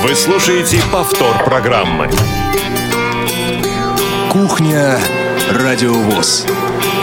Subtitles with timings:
[0.00, 2.08] Вы слушаете повтор программы.
[4.30, 4.96] Кухня
[5.50, 6.46] Радиовоз.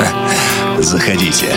[0.78, 1.54] Заходите.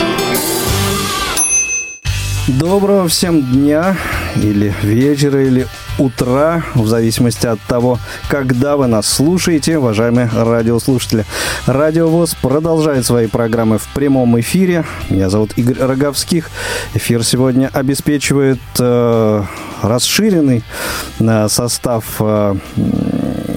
[2.48, 3.96] Доброго всем дня,
[4.35, 7.98] или вечера, или утра, в зависимости от того,
[8.29, 11.25] когда вы нас слушаете, уважаемые радиослушатели.
[11.66, 14.84] Радиовоз продолжает свои программы в прямом эфире.
[15.11, 16.50] Меня зовут Игорь Роговских.
[16.95, 19.43] Эфир сегодня обеспечивает э,
[19.82, 20.62] расширенный
[21.18, 22.57] э, состав э,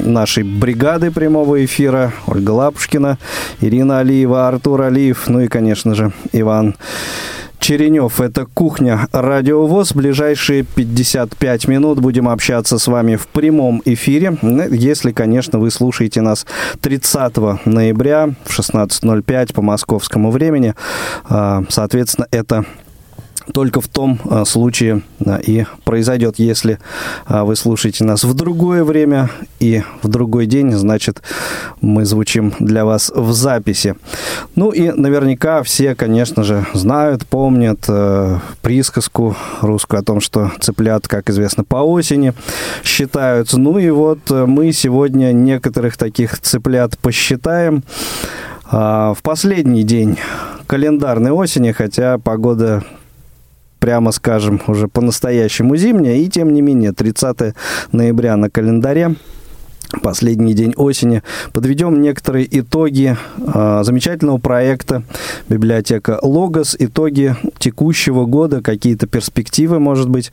[0.03, 2.13] нашей бригады прямого эфира.
[2.27, 3.17] Ольга Лапушкина,
[3.61, 6.75] Ирина Алиева, Артур Алиев, ну и, конечно же, Иван
[7.61, 8.19] Черенев.
[8.19, 9.93] Это «Кухня Радиовоз».
[9.93, 14.35] Ближайшие 55 минут будем общаться с вами в прямом эфире.
[14.41, 16.47] Если, конечно, вы слушаете нас
[16.81, 20.73] 30 ноября в 16.05 по московскому времени.
[21.25, 22.65] А, соответственно, это
[23.51, 26.79] только в том а, случае а, и произойдет, если
[27.25, 29.29] а, вы слушаете нас в другое время
[29.59, 31.21] и в другой день, значит,
[31.81, 33.95] мы звучим для вас в записи.
[34.55, 41.07] Ну и наверняка все, конечно же, знают, помнят э, присказку русскую о том, что цыплят,
[41.07, 42.33] как известно, по осени
[42.83, 43.59] считаются.
[43.59, 47.83] Ну и вот э, мы сегодня некоторых таких цыплят посчитаем.
[48.71, 50.17] В последний день
[50.65, 52.85] календарной осени, хотя погода
[53.81, 56.15] прямо скажем, уже по-настоящему зимняя.
[56.15, 57.55] И тем не менее, 30
[57.91, 59.15] ноября на календаре
[60.03, 61.21] последний день осени.
[61.51, 65.03] Подведем некоторые итоги э, замечательного проекта
[65.49, 70.31] библиотека Логос, итоги текущего года, какие-то перспективы, может быть,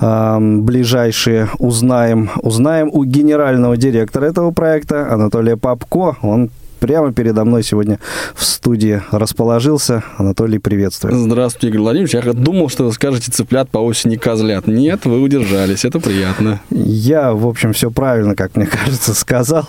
[0.00, 2.30] э, ближайшие узнаем.
[2.42, 6.16] Узнаем у генерального директора этого проекта Анатолия Попко.
[6.22, 7.98] Он прямо передо мной сегодня
[8.34, 10.02] в студии расположился.
[10.16, 11.14] Анатолий, приветствую.
[11.14, 12.14] Здравствуйте, Игорь Владимирович.
[12.14, 14.66] Я думал, что вы скажете цыплят по осени козлят.
[14.66, 15.84] Нет, вы удержались.
[15.84, 16.60] Это приятно.
[16.70, 19.66] Я, в общем, все правильно, как мне кажется, сказал.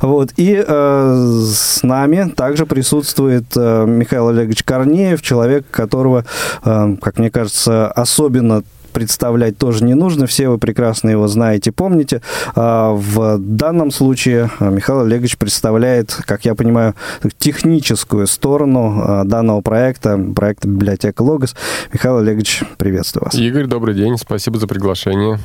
[0.00, 0.30] Вот.
[0.36, 6.24] И э, с нами также присутствует э, Михаил Олегович Корнеев, человек, которого,
[6.64, 12.22] э, как мне кажется, особенно представлять тоже не нужно, все вы прекрасно его знаете, помните.
[12.54, 16.94] А, в данном случае а, Михаил Олегович представляет, как я понимаю,
[17.38, 21.54] техническую сторону а, данного проекта, проекта библиотека Логос.
[21.92, 23.34] Михаил Олегович, приветствую вас.
[23.34, 25.38] Игорь, добрый день, спасибо за приглашение.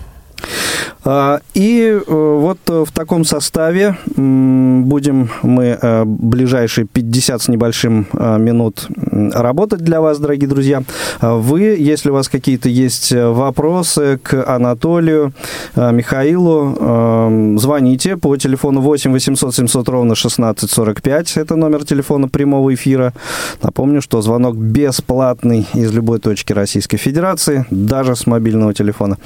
[1.07, 8.39] А, и э, вот в таком составе будем мы э, ближайшие 50 с небольшим э,
[8.39, 8.87] минут
[9.33, 10.81] работать для вас, дорогие друзья.
[11.19, 15.33] А вы, если у вас какие-то есть вопросы к Анатолию,
[15.75, 21.37] Михаилу, звоните по телефону 8 800 700 ровно 1645.
[21.37, 23.13] Это номер телефона прямого эфира.
[23.61, 29.17] Напомню, что звонок бесплатный из любой точки Российской Федерации, даже с мобильного телефона.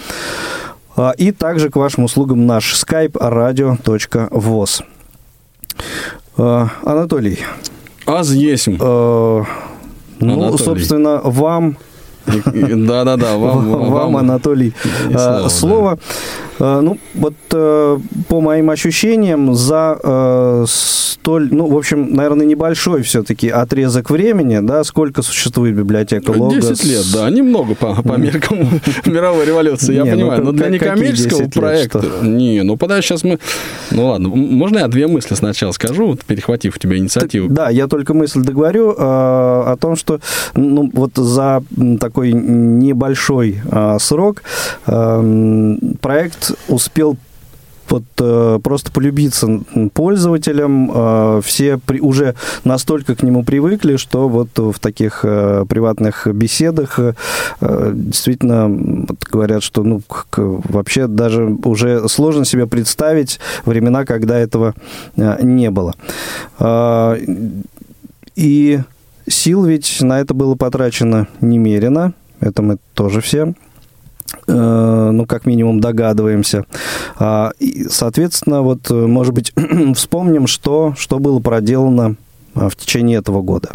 [0.99, 4.83] А, и также к вашим услугам наш skype radio.voz.
[6.37, 7.39] А, Анатолий.
[8.05, 8.67] Аз есть.
[8.67, 9.43] А,
[10.19, 10.57] ну, Анатолий.
[10.57, 11.77] собственно, вам
[12.25, 14.73] да-да-да, вам, вам, вам, Анатолий,
[15.09, 15.47] слово.
[15.47, 15.95] слово.
[15.95, 16.01] Да.
[16.59, 20.65] Ну, вот по моим ощущениям, за
[21.19, 26.79] столь, ну, в общем, наверное, небольшой все-таки отрезок времени, да, сколько существует библиотека Логос?
[26.79, 28.59] 10 лет, да, немного по, по меркам
[29.05, 31.99] мировой революции, я не, ну, понимаю, ну, но для некоммерческого проекта...
[31.99, 33.37] Лет, не, ну, подожди, сейчас мы...
[33.91, 37.47] Ну, ладно, можно я две мысли сначала скажу, вот, перехватив у тебя инициативу?
[37.47, 40.19] Так, да, я только мысль договорю э, о том, что,
[40.55, 41.63] ну, вот за
[41.99, 44.43] такой небольшой э, срок
[44.87, 47.17] э, проект успел
[47.89, 49.61] вот э, просто полюбиться
[49.93, 50.91] пользователям.
[50.93, 56.99] Э, все при, уже настолько к нему привыкли, что вот в таких э, приватных беседах
[56.99, 57.13] э,
[57.93, 64.75] действительно вот, говорят, что ну как, вообще даже уже сложно себе представить времена, когда этого
[65.15, 65.95] э, не было.
[66.59, 67.17] Э,
[68.35, 68.79] и
[69.27, 72.13] сил ведь на это было потрачено немерено.
[72.39, 73.53] Это мы тоже все
[74.47, 76.65] ну, как минимум, догадываемся.
[77.17, 79.53] А, и, соответственно, вот, может быть,
[79.95, 82.15] вспомним, что, что было проделано
[82.55, 83.69] а, в течение этого года.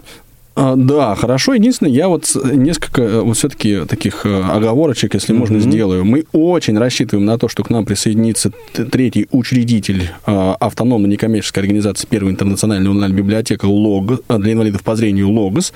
[0.57, 1.55] А, да, хорошо.
[1.55, 5.39] Единственное, я вот несколько э, вот все-таки таких э, оговорочек, если mm-hmm.
[5.39, 6.05] можно, сделаю.
[6.05, 12.07] Мы очень рассчитываем на то, что к нам присоединится третий учредитель а, автономной некоммерческой организации
[12.07, 15.73] Первой интернациональной онлайн библиотека ЛОГ, а, для инвалидов по зрению ЛОГОС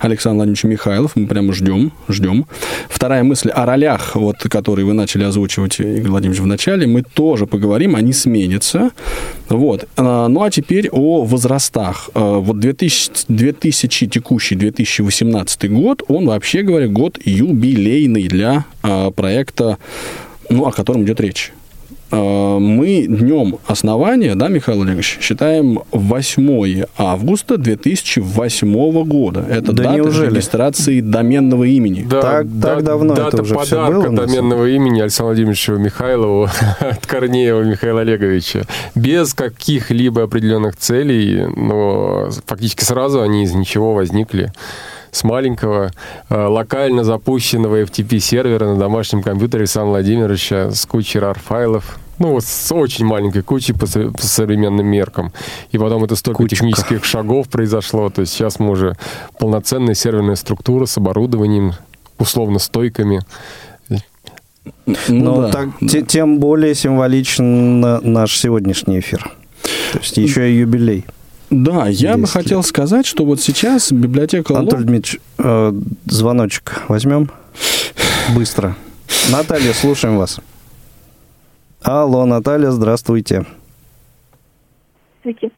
[0.00, 1.16] Александр Владимирович Михайлов.
[1.16, 2.46] Мы прямо ждем, ждем.
[2.90, 7.46] Вторая мысль о ролях, вот, которые вы начали озвучивать, Игорь Владимирович, в начале, мы тоже
[7.46, 8.90] поговорим, они сменятся.
[9.48, 9.88] Вот.
[9.96, 12.10] Ну, а теперь о возрастах.
[12.14, 19.78] Вот 2000, 2000 текущий 2018 год, он вообще говоря год юбилейный для а, проекта,
[20.50, 21.52] ну, о котором идет речь.
[22.10, 29.44] Э, мы днем основания, да, Михаил Олегович, считаем 8 августа 2008 года.
[29.48, 30.30] Это Да дата неужели?
[30.30, 32.06] регистрации доменного имени.
[32.08, 35.72] Да, Так- так давно дата это уже подарка было, на самом доменного имени Александру Владимировичу
[35.76, 36.48] Михайлову
[36.80, 38.62] от Корнеева Михаила Олеговича.
[38.94, 44.52] Без каких-либо определенных целей, но фактически сразу они из ничего возникли.
[45.10, 45.90] С маленького
[46.28, 51.98] э, локально запущенного FTP-сервера на домашнем компьютере Александра Владимировича с кучей RAR-файлов.
[52.18, 55.32] Ну, вот с очень маленькой кучей по, по современным меркам.
[55.70, 56.56] И потом это столько Кучка.
[56.56, 58.10] технических шагов произошло.
[58.10, 58.96] То есть сейчас мы уже
[59.38, 61.72] полноценная серверная структура с оборудованием,
[62.18, 63.20] условно стойками.
[63.88, 63.98] Ну,
[65.08, 65.50] Ну, да.
[65.50, 69.30] так, те- тем более символичен на- наш сегодняшний эфир.
[69.92, 71.04] То есть еще и юбилей.
[71.50, 72.66] Да, я бы 10 хотел лет.
[72.66, 75.72] сказать, что вот сейчас библиотека Ло- Анатолий Дмитриевич, э,
[76.06, 77.30] звоночек возьмем?
[78.34, 78.76] Быстро.
[79.32, 80.40] Наталья, слушаем вас.
[81.82, 83.46] Алло, Наталья, здравствуйте.
[85.22, 85.54] Здравствуйте.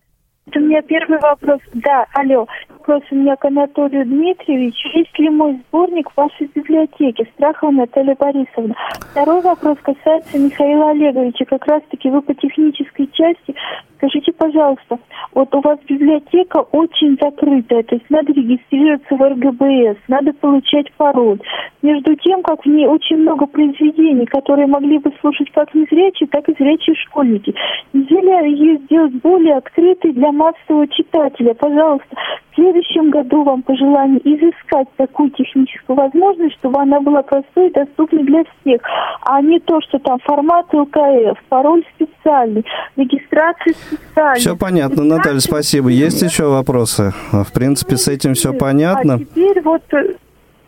[0.46, 1.60] Это у меня первый вопрос.
[1.74, 2.46] Да, алло.
[2.90, 4.88] Вопрос у меня к Анатолию Дмитриевичу.
[4.98, 7.24] Есть ли мой сборник в вашей библиотеке?
[7.36, 8.74] Страхова Наталья Борисовна.
[9.12, 11.44] Второй вопрос касается Михаила Олеговича.
[11.44, 13.54] Как раз-таки вы по технической части.
[14.00, 14.98] Скажите, пожалуйста,
[15.34, 21.38] вот у вас библиотека очень закрытая, то есть надо регистрироваться в РГБС, надо получать пароль.
[21.82, 26.48] Между тем, как в ней очень много произведений, которые могли бы слушать как незрячие, так
[26.48, 27.54] и зрячие школьники.
[27.92, 31.52] Нельзя ли ее сделать более открытой для массового читателя?
[31.52, 32.16] Пожалуйста,
[32.52, 38.24] в следующем году вам пожелание изыскать такую техническую возможность, чтобы она была простой и доступной
[38.24, 38.80] для всех,
[39.22, 42.64] а не то, что там формат ЛКФ, пароль специальный,
[42.96, 44.34] регистрация специальная.
[44.36, 45.88] Все понятно, Наталья, спасибо.
[45.88, 47.12] Есть еще вопросы?
[47.32, 49.18] А, В принципе, с этим все А понятно.
[49.18, 49.82] теперь вот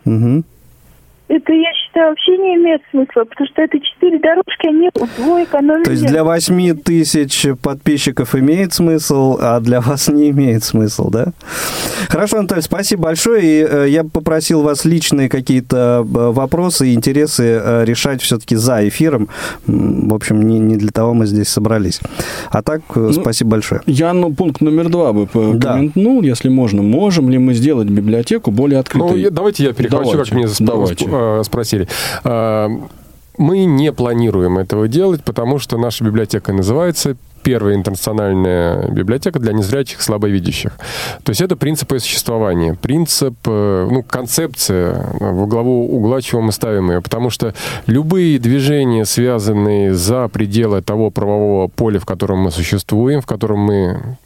[0.05, 0.45] Мгм.
[1.29, 5.85] Это, я считаю, вообще не имеет смысла, потому что это четыре дорожки, они вдвое экономят.
[5.85, 11.29] То есть для 8 тысяч подписчиков имеет смысл, а для вас не имеет смысл, да?
[12.09, 13.43] Хорошо, Анатолий, спасибо большое.
[13.45, 18.57] И э, я бы попросил вас личные какие-то э, вопросы и интересы э, решать все-таки
[18.57, 19.29] за эфиром.
[19.67, 22.01] В общем, не, не для того мы здесь собрались.
[22.51, 23.81] А так, э, спасибо большое.
[23.87, 25.73] Я ну, пункт номер два бы Да.
[25.75, 26.83] комментнул, если можно.
[26.83, 29.11] Можем ли мы сделать библиотеку более открытой?
[29.11, 31.05] Ну, я- давайте я перехвачу, Давайте, как сп- давайте.
[31.13, 31.87] Э, спросили.
[32.25, 32.69] А,
[33.39, 40.01] Мы не планируем этого делать, потому что наша библиотека называется первая интернациональная библиотека для незрячих
[40.01, 40.73] и слабовидящих.
[41.25, 46.41] То есть это принцип ее существования, принцип, э, ну, концепция, э, во главу угла, чего
[46.41, 47.01] мы ставим ее.
[47.01, 47.55] Потому что
[47.87, 54.17] любые движения, связанные за пределы того правового поля, в котором мы существуем, в котором мы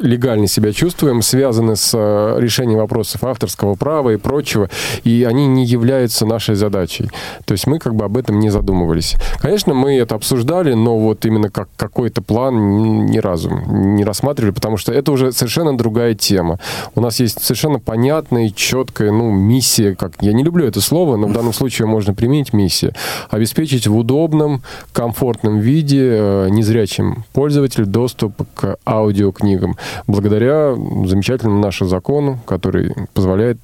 [0.00, 4.68] легально себя чувствуем, связаны с э, решением вопросов авторского права и прочего,
[5.04, 7.10] и они не являются нашей задачей.
[7.44, 9.16] То есть мы как бы об этом не задумывались.
[9.40, 14.76] Конечно, мы это обсуждали, но вот именно как какой-то план ни разу не рассматривали, потому
[14.76, 16.58] что это уже совершенно другая тема.
[16.94, 21.26] У нас есть совершенно понятная четкая ну, миссия, как я не люблю это слово, но
[21.26, 22.94] в данном случае можно применить миссия,
[23.30, 24.62] обеспечить в удобном,
[24.92, 33.58] комфортном виде э, незрячим пользователю доступ к аудиокнигам благодаря замечательному нашему закону, который позволяет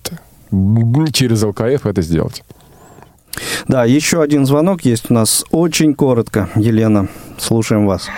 [1.12, 2.42] через ЛКФ это сделать.
[3.66, 5.44] Да, еще один звонок есть у нас.
[5.50, 6.48] Очень коротко.
[6.54, 7.08] Елена,
[7.38, 8.08] слушаем вас.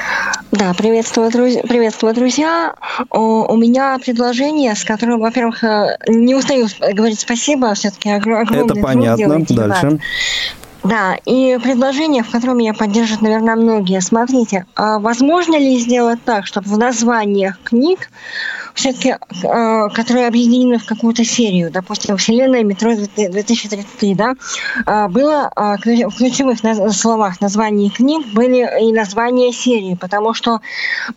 [0.52, 1.62] Да, приветствую, друзья.
[1.62, 2.74] Приветствую, друзья.
[3.10, 8.68] О, у меня предложение, с которым, во-первых, э, не устаю говорить спасибо, все-таки огромный Это
[8.68, 9.16] труд понятно.
[9.16, 10.00] делаете, Иван.
[10.86, 14.00] Да, и предложение, в котором меня поддержат, наверное, многие.
[14.00, 18.08] Смотрите, а возможно ли сделать так, чтобы в названиях книг
[18.76, 19.14] все-таки,
[19.94, 24.34] которые объединены в какую-то серию, допустим, «Вселенная метро 2033», да,
[24.84, 25.50] а, было
[25.82, 26.58] ключ- в ключевых
[26.94, 30.60] словах названий книг были и названия серии, потому что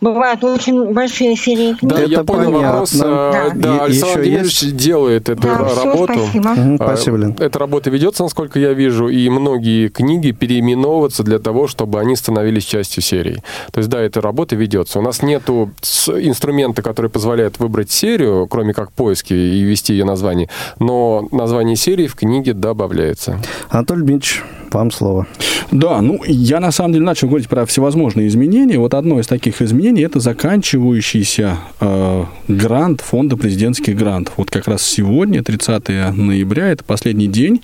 [0.00, 1.92] бывают очень большие серии книг.
[1.92, 2.68] Да, Это я понял понятно.
[2.70, 2.92] вопрос.
[2.94, 3.50] Да.
[3.54, 6.14] Да, Е- Александр Владимирович делает эту Да, работу.
[6.14, 6.48] спасибо.
[6.50, 7.36] Мгм, А, спасибо, Лен.
[7.38, 12.64] Эта работа ведется, насколько я вижу, и многие книги переименовываются для того, чтобы они становились
[12.64, 13.42] частью серии.
[13.72, 14.98] То есть, да, эта работа ведется.
[14.98, 20.04] У нас нету с- инструмента, который позволяет выбрать серию, кроме как поиски и ввести ее
[20.04, 23.40] название, но название серии в книге добавляется.
[23.70, 24.42] Анатолий Дмитриевич,
[24.72, 25.26] вам слово.
[25.72, 28.78] Да, ну, я на самом деле начал говорить про всевозможные изменения.
[28.78, 34.34] Вот одно из таких изменений– это заканчивающийся э, грант фонда президентских грантов.
[34.36, 37.62] Вот как раз сегодня, 30 ноября, это последний день.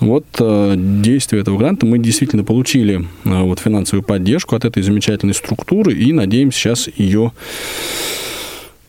[0.00, 5.34] Вот э, действия этого гранта мы действительно получили э, вот финансовую поддержку от этой замечательной
[5.34, 7.32] структуры и надеемся сейчас ее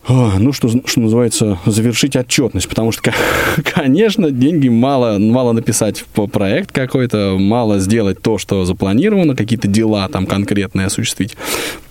[0.10, 3.14] ну, что, что называется, завершить отчетность, потому что,
[3.64, 10.08] конечно, деньги мало, мало написать по проект какой-то, мало сделать то, что запланировано, какие-то дела
[10.10, 11.38] там конкретные осуществить.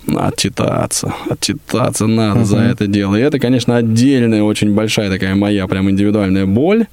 [0.05, 2.45] Отчитаться, отчитаться надо uh-huh.
[2.45, 3.15] за это дело.
[3.15, 6.87] И это, конечно, отдельная, очень большая такая моя прям индивидуальная боль.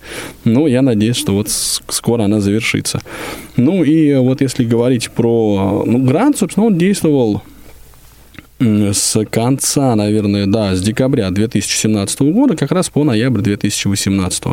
[0.45, 3.01] Но я надеюсь, что вот скоро она завершится.
[3.57, 5.83] Ну и вот если говорить про...
[5.85, 7.43] Ну, грант, собственно, он действовал
[8.61, 14.45] с конца, наверное, да, с декабря 2017 года, как раз по ноябрь 2018.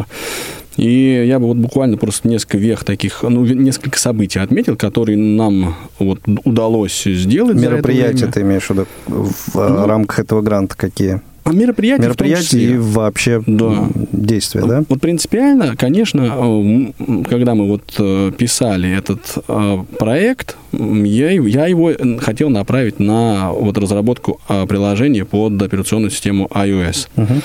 [0.78, 5.76] И я бы вот буквально просто несколько вех таких, ну, несколько событий отметил, которые нам
[6.00, 7.58] вот удалось сделать.
[7.58, 11.22] Мероприятия ты имеешь в виду в ну, рамках этого гранта какие?
[11.48, 13.88] А мероприятия, мероприятия и вообще да.
[14.12, 14.84] действия, да?
[14.90, 21.94] Вот принципиально, конечно, э, когда мы вот э, писали этот э, проект, я, я его
[22.20, 27.08] хотел направить на вот разработку приложения под операционную систему iOS.
[27.16, 27.42] Uh-huh.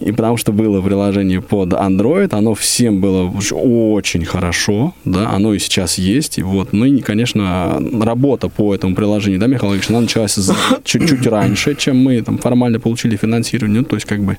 [0.00, 5.58] И потому что было приложение под Android, оно всем было очень хорошо, да, оно и
[5.58, 6.38] сейчас есть.
[6.38, 10.38] И вот, ну и, конечно, работа по этому приложению, да, Михаил Ильич, она началась
[10.84, 13.80] чуть-чуть раньше, чем мы там формально получили финансирование.
[13.80, 14.38] Ну, то есть, как бы,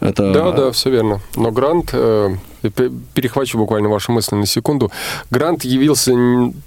[0.00, 0.32] это...
[0.32, 1.20] Да, да, все верно.
[1.36, 2.30] Но грант э,
[2.70, 4.90] перехвачу буквально вашу мысль на секунду.
[5.30, 6.12] Грант явился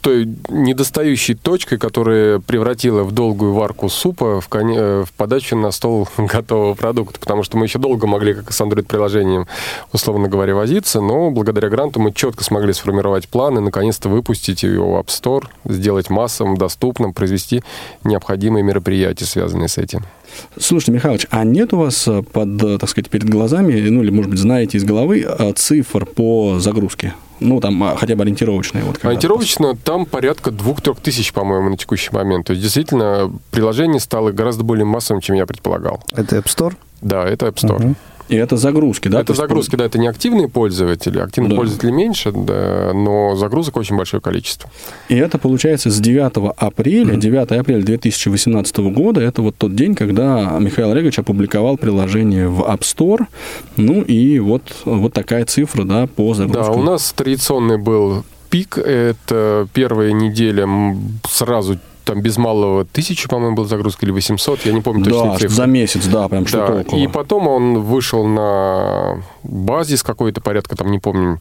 [0.01, 4.71] той недостающей точкой, которая превратила в долгую варку супа в, кон...
[4.75, 8.61] Э, в подачу на стол готового продукта, потому что мы еще долго могли, как с
[8.61, 9.47] Android-приложением,
[9.93, 14.95] условно говоря, возиться, но благодаря гранту мы четко смогли сформировать план и наконец-то выпустить его
[14.95, 17.63] в App Store, сделать массовым, доступным, произвести
[18.03, 20.05] необходимые мероприятия, связанные с этим.
[20.59, 24.09] Слушайте, Михайлович, а нет у вас э, под, э, так сказать, перед глазами, ну или,
[24.09, 25.53] может быть, знаете из головы э,
[25.87, 27.13] цифр по загрузке?
[27.39, 28.83] Ну, там а, хотя бы ориентировочные.
[28.83, 32.47] Вот, Ориентировочно там порядка двух-трех тысяч, по-моему, на текущий момент.
[32.47, 36.03] То есть, действительно, приложение стало гораздо более массовым, чем я предполагал.
[36.13, 36.75] Это App Store?
[37.01, 37.83] Да, это App Store.
[37.83, 37.95] Угу.
[38.29, 39.21] И это загрузки, да?
[39.21, 41.19] Это загрузки, да, это не активные пользователи.
[41.19, 41.57] Активных да.
[41.57, 44.69] пользователей меньше, да, но загрузок очень большое количество.
[45.09, 50.57] И это получается с 9 апреля, 9 апреля 2018 года, это вот тот день, когда
[50.59, 53.25] Михаил Олегович опубликовал приложение в App Store.
[53.77, 56.73] Ну и вот, вот такая цифра, да, по загрузкам.
[56.73, 60.67] Да, у нас традиционный был пик, это первая неделя
[61.29, 61.77] сразу
[62.07, 65.49] там без малого тысячи, по-моему, была загрузка, или 800, я не помню точно да, цифры.
[65.49, 66.79] за месяц, да, прям что-то да.
[66.81, 66.99] около.
[66.99, 71.39] И потом он вышел на базис какой-то порядка, там, не помню,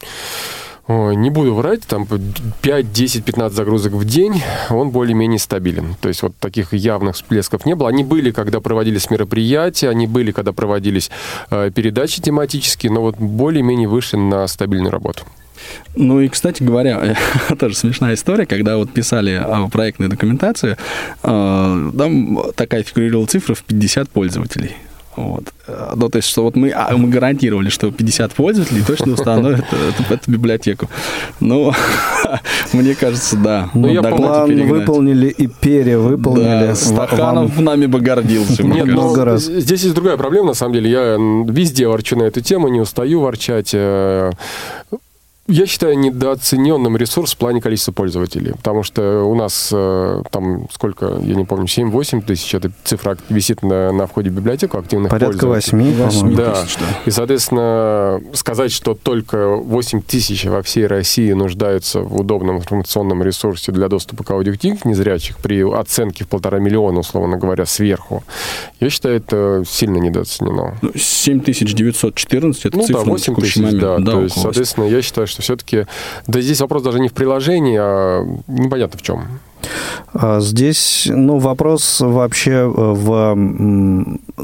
[0.87, 2.07] Ой, не буду врать, там
[2.61, 5.95] 5, 10, 15 загрузок в день, он более-менее стабилен.
[5.99, 7.89] То есть вот таких явных всплесков не было.
[7.89, 11.11] Они были, когда проводились мероприятия, они были, когда проводились
[11.49, 15.23] э, передачи тематические, но вот более-менее вышли на стабильную работу.
[15.95, 17.15] Ну и, кстати говоря,
[17.59, 20.77] тоже смешная история, когда вот писали а, проектную документацию,
[21.23, 24.75] а, там такая фигурировала цифра в 50 пользователей.
[25.17, 25.45] Вот.
[25.95, 29.65] Ну, то есть, что вот мы, а, мы гарантировали, что 50 пользователей точно установят
[29.99, 30.87] эту, эту библиотеку.
[31.39, 31.73] Ну,
[32.73, 33.69] мне кажется, да.
[33.73, 36.67] Ну, я план выполнили и перевыполнили.
[36.67, 37.65] Да, Стаханов Вам...
[37.65, 38.63] нами бы гордился.
[38.63, 39.45] Нет, много раз.
[39.45, 40.91] Здесь есть другая проблема, на самом деле.
[40.91, 41.01] Я
[41.51, 43.73] везде ворчу на эту тему, не устаю ворчать.
[45.47, 51.19] Я считаю недооцененным ресурс в плане количества пользователей, потому что у нас э, там сколько,
[51.23, 55.47] я не помню, 7-8 тысяч, эта цифра висит на, на входе в библиотеку активных Порядка
[55.47, 55.93] пользователей.
[55.93, 56.53] 8, 8 да.
[56.53, 56.85] тысяч, да.
[57.05, 63.71] И, соответственно, сказать, что только 8 тысяч во всей России нуждаются в удобном информационном ресурсе
[63.71, 68.21] для доступа к аудиокниг незрячих при оценке в полтора миллиона, условно говоря, сверху,
[68.81, 70.77] я считаю, это сильно недооценено.
[70.93, 73.79] 7914 ну, это ну, цифра да, 8 тысяч, момент.
[73.79, 73.97] да.
[73.99, 75.85] да то есть, соответственно, я считаю, что что все-таки...
[76.27, 79.39] Да здесь вопрос даже не в приложении, а непонятно в чем.
[80.13, 83.37] А здесь, ну, вопрос вообще э, в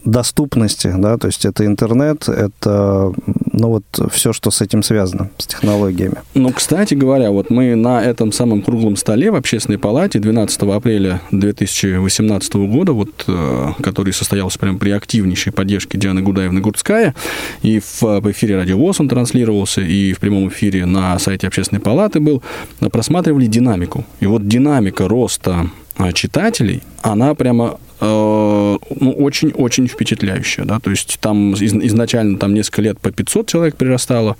[0.05, 3.13] доступности, да, то есть это интернет, это,
[3.53, 6.15] ну, вот все, что с этим связано, с технологиями.
[6.33, 11.22] Ну, кстати говоря, вот мы на этом самом круглом столе в Общественной палате 12 апреля
[11.31, 17.13] 2018 года, вот, э, который состоялся прямо при активнейшей поддержке Дианы Гудаевны Гурцкая,
[17.62, 21.79] и в, в эфире Радио ВОЗ он транслировался, и в прямом эфире на сайте Общественной
[21.81, 22.41] палаты был,
[22.91, 24.03] просматривали динамику.
[24.19, 25.69] И вот динамика роста
[26.13, 32.81] читателей, она прямо э, ну, очень-очень впечатляющая, да, то есть там из, изначально там несколько
[32.81, 34.38] лет по 500 человек прирастало,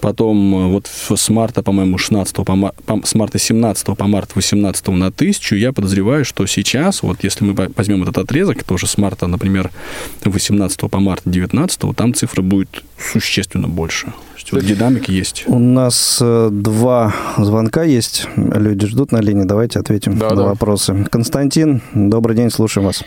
[0.00, 4.88] потом э, вот с марта, по-моему, 16 по, по, с марта 17 по март 18
[4.88, 9.26] на 1000, я подозреваю, что сейчас, вот если мы возьмем этот отрезок, тоже с марта,
[9.26, 9.70] например,
[10.24, 14.12] 18 по март 19, там цифра будет существенно больше
[14.52, 15.44] есть вот динамика есть.
[15.46, 18.26] У нас э, два звонка есть.
[18.36, 19.44] Люди ждут на линии.
[19.44, 20.42] Давайте ответим да, на да.
[20.44, 21.06] вопросы.
[21.10, 23.04] Константин, добрый день, слушаем вас.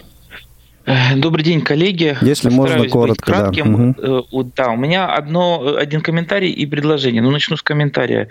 [0.85, 2.17] Э, добрый день, коллеги.
[2.21, 3.93] Если можно, коротко, быть кратким.
[3.93, 4.19] да.
[4.19, 4.51] Угу.
[4.55, 7.21] Да, у меня одно, один комментарий и предложение.
[7.21, 8.27] Ну, начну с комментария.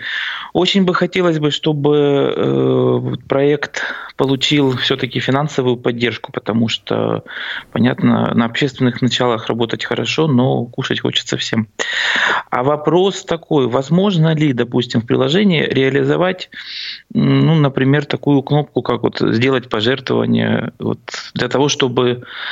[0.53, 3.83] Очень бы хотелось бы, чтобы э, проект
[4.17, 7.23] получил все-таки финансовую поддержку, потому что,
[7.71, 11.67] понятно, на общественных началах работать хорошо, но кушать хочется всем.
[12.51, 16.51] А вопрос такой, возможно ли, допустим, в приложении реализовать,
[17.11, 20.99] ну, например, такую кнопку, как вот сделать пожертвование вот,
[21.33, 22.42] для того, чтобы Э,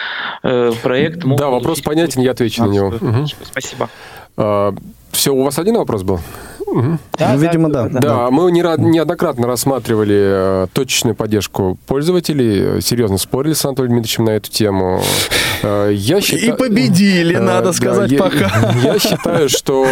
[0.42, 1.40] проект мог...
[1.40, 2.88] Да, вопрос понятен, я отвечу на него.
[2.88, 3.28] Угу.
[3.44, 3.90] Спасибо.
[4.38, 4.74] А,
[5.12, 6.20] все, у вас один вопрос был?
[6.72, 6.98] Угу.
[7.20, 7.90] Да, ну, видимо, да.
[7.90, 8.32] Да, да.
[8.32, 14.50] мы не, неоднократно рассматривали э, точечную поддержку пользователей, серьезно спорили с Анатолием Дмитриевичем на эту
[14.50, 15.01] тему.
[15.63, 18.72] Э, я считаю, И победили, э, надо сказать, да, пока.
[18.84, 19.86] Я, я считаю, что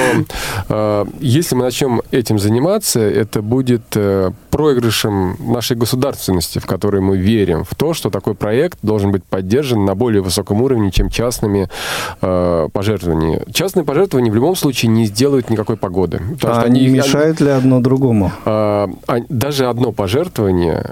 [0.69, 7.17] э, если мы начнем этим заниматься, это будет э, проигрышем нашей государственности, в которой мы
[7.17, 11.69] верим, в то, что такой проект должен быть поддержан на более высоком уровне, чем частными
[12.21, 13.43] э, пожертвованиями.
[13.51, 16.21] Частные пожертвования в любом случае не сделают никакой погоды.
[16.39, 18.31] Потому а что они, мешают ли одно другому?
[18.45, 18.87] Э,
[19.29, 20.91] даже одно пожертвование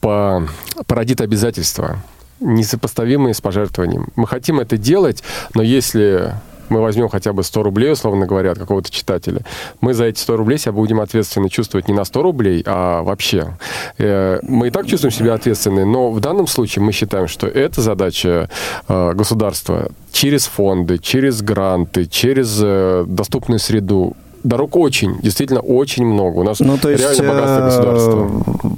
[0.00, 2.02] породит обязательства
[2.40, 4.08] несопоставимые с пожертвованием.
[4.16, 5.22] Мы хотим это делать,
[5.54, 6.34] но если
[6.68, 9.40] мы возьмем хотя бы 100 рублей, условно говоря, от какого-то читателя,
[9.80, 13.56] мы за эти 100 рублей себя будем ответственно чувствовать не на 100 рублей, а вообще.
[13.98, 17.80] Э, мы и так чувствуем себя ответственны, но в данном случае мы считаем, что это
[17.80, 18.48] задача
[18.88, 26.38] э, государства через фонды, через гранты, через э, доступную среду дорог очень, действительно очень много.
[26.38, 28.30] У нас ну, то есть, реально богатое государство.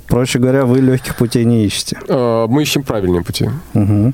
[0.07, 1.97] Проще говоря, вы легких путей не ищете.
[2.09, 3.51] Мы ищем правильные пути.
[3.75, 4.13] Угу.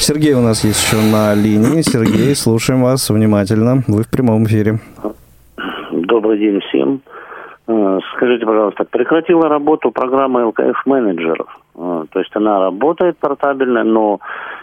[0.00, 1.82] Сергей у нас есть еще на линии.
[1.82, 3.82] Сергей, слушаем вас внимательно.
[3.86, 4.78] Вы в прямом эфире.
[5.92, 7.02] Добрый день всем.
[7.68, 11.48] Э, скажите, пожалуйста, прекратила работу программа ЛКФ менеджеров.
[11.76, 14.20] Э, то есть она работает портабельно, но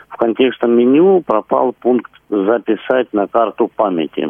[0.10, 4.28] в контекстном меню пропал пункт «Записать на карту памяти».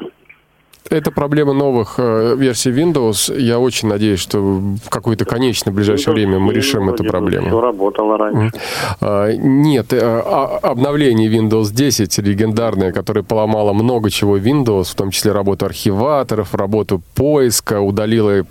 [0.90, 3.38] Это проблема новых э, версий Windows.
[3.38, 7.48] Я очень надеюсь, что в какое-то конечное ближайшее время мы решим эту проблему.
[7.48, 8.58] Все работало раньше.
[9.02, 15.12] А, нет, э, а, обновление Windows 10 легендарное, которое поломало много чего Windows, в том
[15.12, 18.46] числе работу архиваторов, работу поиска, удалило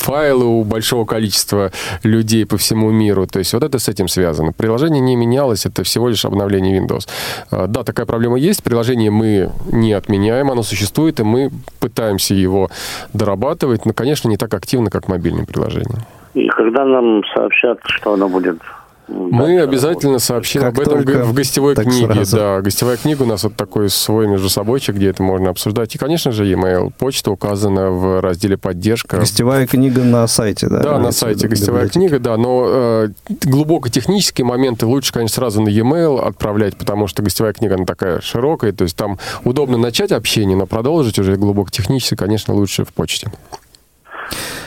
[0.00, 1.70] файлы у большого количества
[2.02, 3.26] людей по всему миру.
[3.26, 4.52] То есть вот это с этим связано.
[4.52, 7.08] Приложение не менялось, это всего лишь обновление Windows.
[7.50, 8.62] А, да, такая проблема есть.
[8.62, 12.70] Приложение мы не отменяем, оно существует, и мы пытаемся его
[13.12, 16.06] дорабатывать, но, конечно, не так активно, как мобильное приложение.
[16.34, 18.58] И когда нам сообщат, что оно будет
[19.08, 22.06] мы да, обязательно сообщим как об этом в гостевой книге.
[22.06, 22.36] Сразу.
[22.36, 25.94] Да, гостевая книга у нас вот такой свой между собой, где это можно обсуждать.
[25.94, 26.92] И, конечно же, e-mail.
[26.98, 29.18] Почта указана в разделе «Поддержка».
[29.18, 30.80] Гостевая книга на сайте, да?
[30.80, 31.98] Да, на сайте гостевая библиотеки.
[31.98, 32.36] книга, да.
[32.36, 33.08] Но э,
[33.44, 38.20] глубоко технические моменты лучше, конечно, сразу на e-mail отправлять, потому что гостевая книга, она такая
[38.20, 42.92] широкая, то есть там удобно начать общение, но продолжить уже глубоко технически, конечно, лучше в
[42.92, 43.30] почте.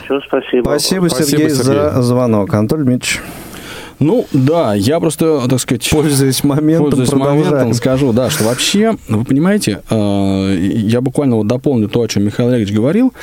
[0.06, 0.64] Все, спасибо.
[0.64, 1.92] Спасибо, Сергей, спасибо, Сергей.
[1.92, 2.54] за звонок.
[2.54, 3.22] Антон Дмитриевич.
[4.00, 5.90] Ну, да, я просто, так сказать...
[5.90, 11.90] Пользуясь моментом, пользуясь моментом скажу, да, что вообще, вы понимаете, э, я буквально вот дополню
[11.90, 13.14] то, о чем Михаил Олегович говорил.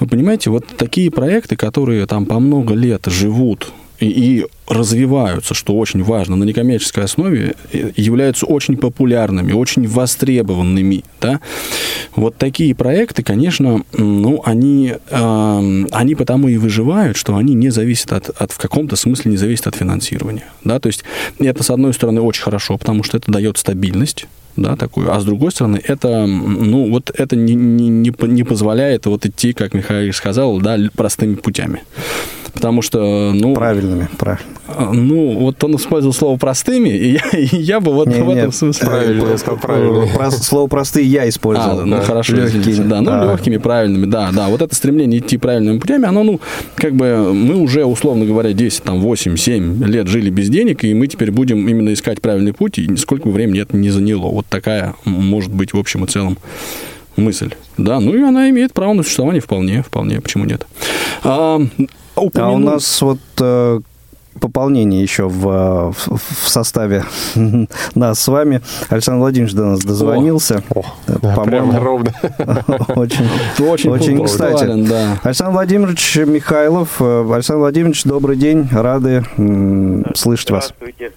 [0.00, 3.70] Вы понимаете, вот такие проекты, которые там по много лет живут
[4.08, 7.54] и, развиваются, что очень важно, на некоммерческой основе,
[7.96, 11.04] являются очень популярными, очень востребованными.
[11.20, 11.40] Да?
[12.16, 18.12] Вот такие проекты, конечно, ну, они, э, они потому и выживают, что они не зависят
[18.12, 20.44] от, от, в каком-то смысле не зависят от финансирования.
[20.64, 20.78] Да?
[20.80, 21.04] То есть
[21.38, 25.12] это, с одной стороны, очень хорошо, потому что это дает стабильность, да, такую.
[25.12, 29.74] А с другой стороны, это, ну, вот это не, не, не позволяет вот идти, как
[29.74, 31.82] Михаил сказал, да, простыми путями
[32.54, 33.54] потому что, ну...
[33.54, 34.46] Правильными, правильно.
[34.66, 38.30] А, ну, вот он использовал слово «простыми», и я, и я бы вот не, в
[38.30, 38.86] этом смысле...
[38.86, 40.06] Правильно, я сказал правильно.
[40.14, 41.80] Про, слово «простые» я использовал.
[41.80, 42.02] А, ну, да.
[42.02, 42.88] хорошо, легкими.
[42.88, 43.32] Да, ну, а.
[43.32, 44.48] легкими, правильными, да, да.
[44.48, 46.40] Вот это стремление идти правильными путями, оно, ну,
[46.76, 50.94] как бы мы уже, условно говоря, 10, там, 8, 7 лет жили без денег, и
[50.94, 54.28] мы теперь будем именно искать правильный путь, и сколько времени это не заняло.
[54.30, 56.38] Вот такая, может быть, в общем и целом
[57.16, 57.54] мысль.
[57.76, 60.66] Да, ну и она имеет право на существование вполне, вполне, почему нет.
[61.22, 61.60] А,
[62.16, 62.50] упомяну...
[62.50, 63.80] А у нас вот э,
[64.40, 67.04] пополнение еще в, в, в составе
[67.94, 68.60] нас с вами.
[68.88, 70.62] Александр Владимирович до нас дозвонился.
[70.74, 72.12] О, о, да, По-моему, ровно.
[72.96, 73.28] Очень,
[73.60, 74.88] очень, очень кстати.
[74.88, 75.18] Да.
[75.22, 77.00] Александр Владимирович Михайлов.
[77.00, 78.68] Э, Александр Владимирович, добрый день.
[78.70, 79.24] Рады
[80.14, 80.72] слышать вас.
[80.76, 81.12] Здравствуйте.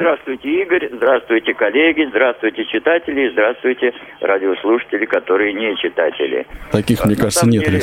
[0.00, 0.88] Здравствуйте, Игорь.
[0.92, 2.06] Здравствуйте, коллеги.
[2.08, 3.28] Здравствуйте, читатели.
[3.32, 6.46] Здравствуйте, радиослушатели, которые не читатели.
[6.72, 7.80] Таких, мне кажется, нет, деле,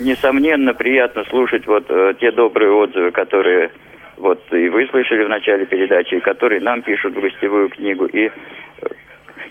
[0.00, 3.70] Несомненно, приятно слушать вот э, те добрые отзывы, которые
[4.16, 8.30] вот и вы слышали в начале передачи, и которые нам пишут в гостевую книгу, и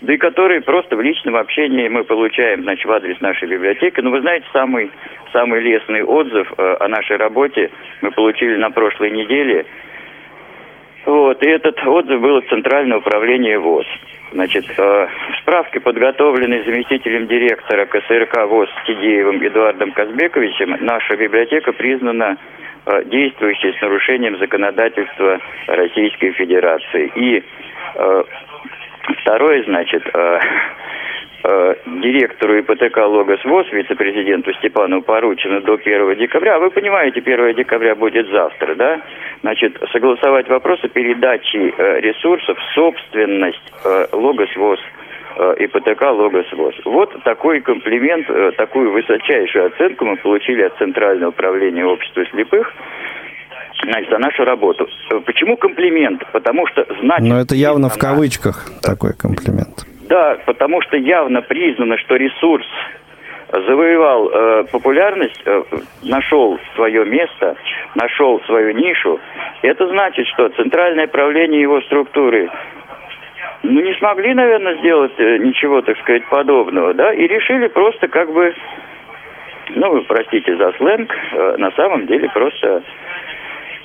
[0.00, 4.00] да и которые просто в личном общении мы получаем, значит, в адрес нашей библиотеки.
[4.00, 4.90] Но вы знаете, самый,
[5.32, 9.66] самый лестный отзыв э, о нашей работе мы получили на прошлой неделе.
[11.08, 13.86] Вот, и этот отзыв был от Центрального управления ВОЗ.
[14.32, 22.36] Значит, э, в справке, подготовленной заместителем директора КСРК ВОЗ Тидеевым Эдуардом Казбековичем, наша библиотека признана
[22.84, 27.10] э, действующей с нарушением законодательства Российской Федерации.
[27.14, 27.42] И
[27.94, 28.22] э,
[29.22, 30.38] Второе, значит, э,
[31.44, 36.58] э, директору ипотека Логос ВОЗ, вице-президенту Степану поручено до 1 декабря.
[36.58, 39.00] Вы понимаете, 1 декабря будет завтра, да?
[39.42, 44.80] Значит, согласовать вопросы передачи э, ресурсов в собственность э, Логос ВОЗ
[45.36, 46.74] э, ипотека Логос ВОЗ.
[46.84, 52.72] Вот такой комплимент, такую высочайшую оценку мы получили от Центрального управления общества слепых
[53.84, 54.88] значит, за нашу работу.
[55.24, 56.24] Почему комплимент?
[56.32, 57.28] Потому что значит...
[57.28, 59.86] Но это явно в кавычках такой комплимент.
[60.08, 62.66] Да, потому что явно признано, что ресурс
[63.50, 65.62] завоевал э, популярность, э,
[66.02, 67.56] нашел свое место,
[67.94, 69.20] нашел свою нишу.
[69.62, 72.50] Это значит, что центральное правление его структуры
[73.62, 78.32] ну, не смогли, наверное, сделать э, ничего, так сказать, подобного, да, и решили просто как
[78.32, 78.54] бы,
[79.70, 82.82] ну, вы простите за сленг, э, на самом деле просто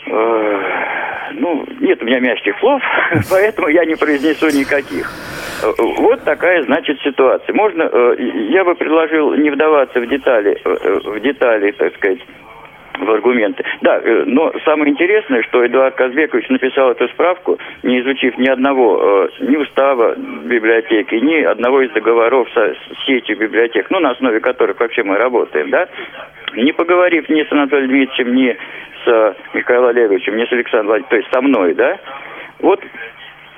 [0.06, 2.82] Э, ну, нет у меня мягких слов,
[3.30, 5.12] поэтому я не произнесу никаких.
[5.64, 7.54] Э, вот такая, значит, ситуация.
[7.54, 8.16] Можно, э,
[8.50, 12.20] я бы предложил не вдаваться в детали, в детали, так сказать,
[13.00, 13.64] в аргументы.
[13.82, 19.56] Да, но самое интересное, что Эдуард Казбекович написал эту справку, не изучив ни одного, ни
[19.56, 25.18] устава библиотеки, ни одного из договоров со сетью библиотек, ну, на основе которых вообще мы
[25.18, 25.88] работаем, да,
[26.56, 28.58] не поговорив ни с Анатолием Дмитриевичем, ни
[29.04, 31.98] с э, Михаилом Олеговичем, не с Александром Владимировичем, то есть со мной, да,
[32.60, 32.80] вот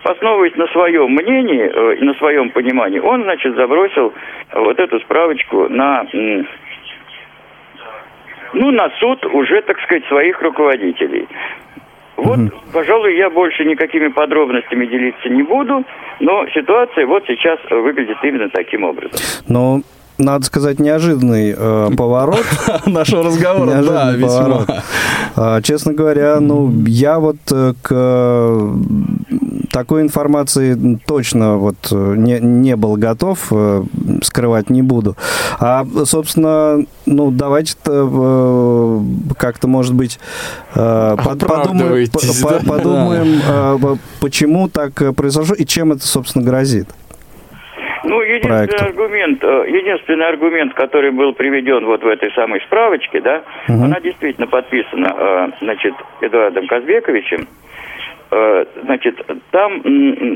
[0.05, 4.13] основываясь на своем мнении э, и на своем понимании, он, значит, забросил
[4.53, 6.05] вот эту справочку на,
[8.53, 11.27] ну, на суд уже, так сказать, своих руководителей.
[12.17, 12.51] Вот, угу.
[12.71, 15.83] пожалуй, я больше никакими подробностями делиться не буду,
[16.19, 19.19] но ситуация вот сейчас выглядит именно таким образом.
[19.49, 19.81] Но
[20.17, 22.45] надо сказать, неожиданный э, поворот
[22.85, 23.69] нашего разговора.
[23.69, 24.69] Неожиданный да, поворот.
[25.35, 27.91] А, честно говоря, ну, я вот э, к
[29.75, 33.81] такой информации точно вот э, не, не был готов, э,
[34.21, 35.17] скрывать не буду.
[35.59, 37.75] А, собственно, ну, давайте
[39.37, 40.17] как-то, может быть,
[40.73, 42.07] подумаем,
[42.39, 42.59] да?
[42.65, 43.41] подумаем
[43.81, 43.97] да.
[44.21, 46.87] почему так произошло и чем это, собственно, грозит.
[48.05, 48.85] Ну, единственный проекту.
[48.85, 53.83] аргумент, э, единственный аргумент, который был приведен вот в этой самой справочке, да, угу.
[53.83, 57.47] она действительно подписана, э, значит, Эдуардом Казбековичем.
[58.31, 59.19] Э, значит,
[59.51, 59.79] там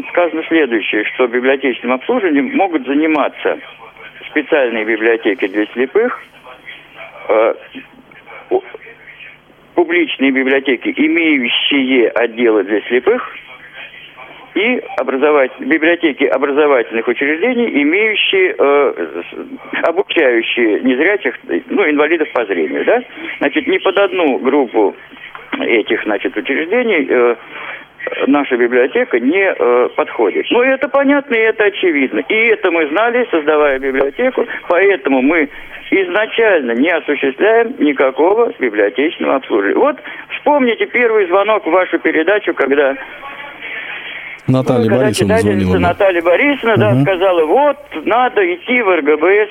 [0.09, 3.59] сказано следующее, что библиотечным обслуживанием могут заниматься
[4.29, 6.21] специальные библиотеки для слепых,
[9.73, 13.35] публичные библиотеки, имеющие отделы для слепых–
[14.55, 19.23] и образовать, библиотеки образовательных учреждений, имеющие, э,
[19.83, 21.35] обучающие незрячих,
[21.69, 23.01] ну, инвалидов по зрению, да?
[23.39, 24.95] Значит, не под одну группу
[25.59, 27.35] этих, значит, учреждений э,
[28.27, 30.45] наша библиотека не э, подходит.
[30.51, 32.19] Ну, это понятно и это очевидно.
[32.27, 35.49] И это мы знали, создавая библиотеку, поэтому мы
[35.91, 39.79] изначально не осуществляем никакого библиотечного обслуживания.
[39.79, 39.97] Вот
[40.37, 42.95] вспомните первый звонок в вашу передачу, когда
[44.47, 45.77] Наталья ну, Борисовна звонила.
[45.77, 46.79] Наталья Борисовна, угу.
[46.79, 49.49] да, сказала, вот, надо идти в РГБС,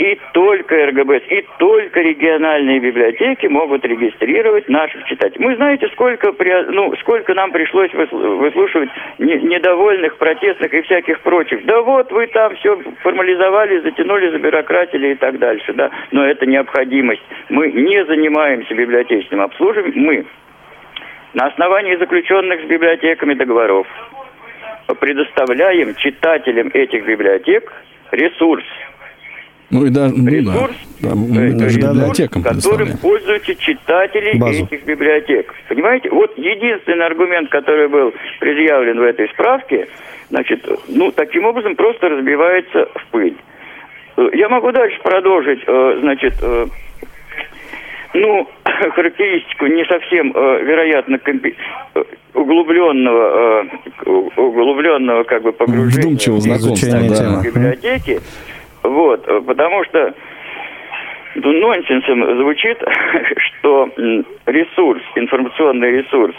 [0.00, 5.44] и только РГБС, и только региональные библиотеки могут регистрировать наших читателей.
[5.44, 6.32] Мы знаете, сколько,
[6.68, 11.66] ну, сколько нам пришлось выслушивать недовольных, протестных и всяких прочих.
[11.66, 15.74] Да вот вы там все формализовали, затянули, забюрократили и так дальше.
[15.74, 15.90] Да?
[16.12, 17.22] Но это необходимость.
[17.50, 20.02] Мы не занимаемся библиотечным обслуживанием.
[20.02, 20.24] Мы
[21.34, 23.86] на основании заключенных с библиотеками договоров
[24.98, 27.70] предоставляем читателям этих библиотек
[28.12, 28.64] ресурс.
[29.70, 34.64] Ну и даже ну, ресурс, да, да, ресурс библиотекам которым пользуются читатели Базу.
[34.64, 35.54] этих библиотек.
[35.68, 36.10] Понимаете?
[36.10, 39.88] Вот единственный аргумент, который был предъявлен в этой справке,
[40.28, 43.36] значит, ну, таким образом просто разбивается в пыль.
[44.34, 46.66] Я могу дальше продолжить, э, значит, э,
[48.14, 48.48] ну,
[48.94, 51.56] характеристику не совсем, э, вероятно, компи-
[51.94, 52.02] э,
[52.34, 53.64] углубленного,
[54.04, 57.40] э, углубленного как бы погружения в да.
[57.42, 58.20] библиотеки.
[58.82, 60.14] Вот, потому что
[61.34, 62.78] нонсенсом звучит,
[63.36, 63.90] что
[64.46, 66.34] ресурс, информационный ресурс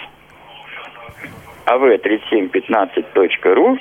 [1.66, 3.78] av3715.ru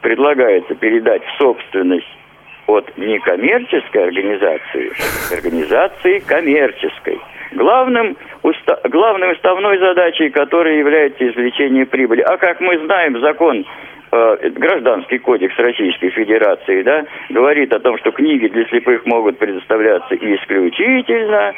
[0.00, 2.06] предлагается передать в собственность
[2.66, 7.18] от некоммерческой организации к организации коммерческой.
[7.52, 12.20] Главным, уста, главной уставной задачей которой является извлечение прибыли.
[12.20, 13.64] А как мы знаем, закон
[14.10, 21.54] Гражданский кодекс Российской Федерации да, говорит о том, что книги для слепых могут предоставляться исключительно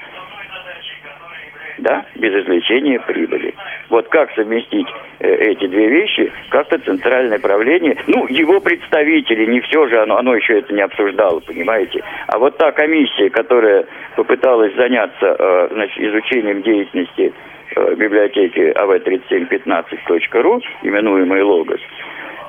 [1.81, 3.55] да, без извлечения прибыли.
[3.89, 4.87] Вот как совместить
[5.19, 10.35] э, эти две вещи, как-то центральное правление, ну, его представители, не все же, оно, оно
[10.35, 12.03] еще это не обсуждало, понимаете.
[12.29, 13.87] А вот та комиссия, которая
[14.17, 17.33] попыталась заняться э, значит, изучением деятельности
[17.77, 21.81] э, библиотеки av3715.ru, именуемой «Логос»,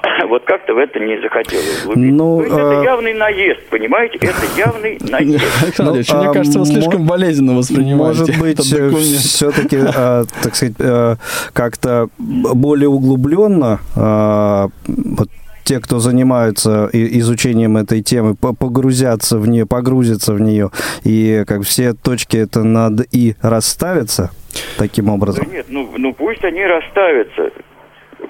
[0.28, 2.74] вот как-то в это не захотелось Ну, То есть а...
[2.74, 4.18] это явный наезд, понимаете?
[4.22, 5.44] Это явный наезд.
[5.64, 10.76] Александр Ильич, мне а, кажется, вы слишком болезненно воспринимаете Может быть, все-таки, а, так сказать,
[10.80, 11.16] а,
[11.54, 15.30] как-то более углубленно вот
[15.64, 20.72] те, кто занимаются изучением этой темы, погрузятся в нее, погрузятся в нее,
[21.04, 24.32] и как все точки это над и расставятся
[24.78, 25.46] таким образом?
[25.46, 27.52] Да нет, ну, ну пусть они расставятся.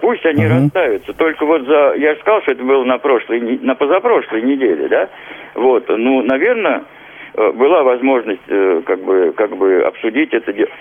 [0.01, 0.55] Пусть они угу.
[0.55, 1.13] расставятся.
[1.13, 1.93] Только вот за...
[1.95, 5.09] Я же сказал, что это было на прошлой, на позапрошлой неделе, да?
[5.53, 5.87] Вот.
[5.89, 6.83] Ну, наверное,
[7.35, 10.71] э, была возможность э, как бы, как бы обсудить это дело.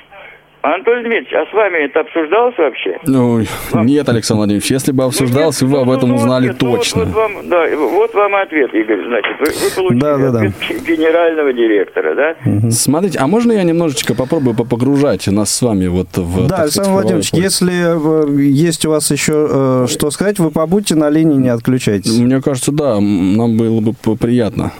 [0.62, 2.98] Анатолий Дмитриевич, а с вами это обсуждалось вообще?
[3.06, 3.86] Ну, Вам...
[3.86, 7.04] нет, Александр Владимирович, если бы обсуждалось, ну, вы об ну, этом ну, узнали нет, точно.
[7.04, 10.46] Вот, вот, вам, да, вот вам ответ, Игорь, значит, вы, вы получили да, да, да.
[10.86, 12.34] генерального директора, да?
[12.44, 12.70] Угу.
[12.72, 16.46] Смотрите, а можно я немножечко попробую погружать нас с вами вот в...
[16.46, 17.42] Да, Александр Владимирович, поле?
[17.42, 22.18] если э, есть у вас еще э, что сказать, вы побудьте на линии, не отключайтесь.
[22.18, 24.72] Мне кажется, да, нам было бы приятно.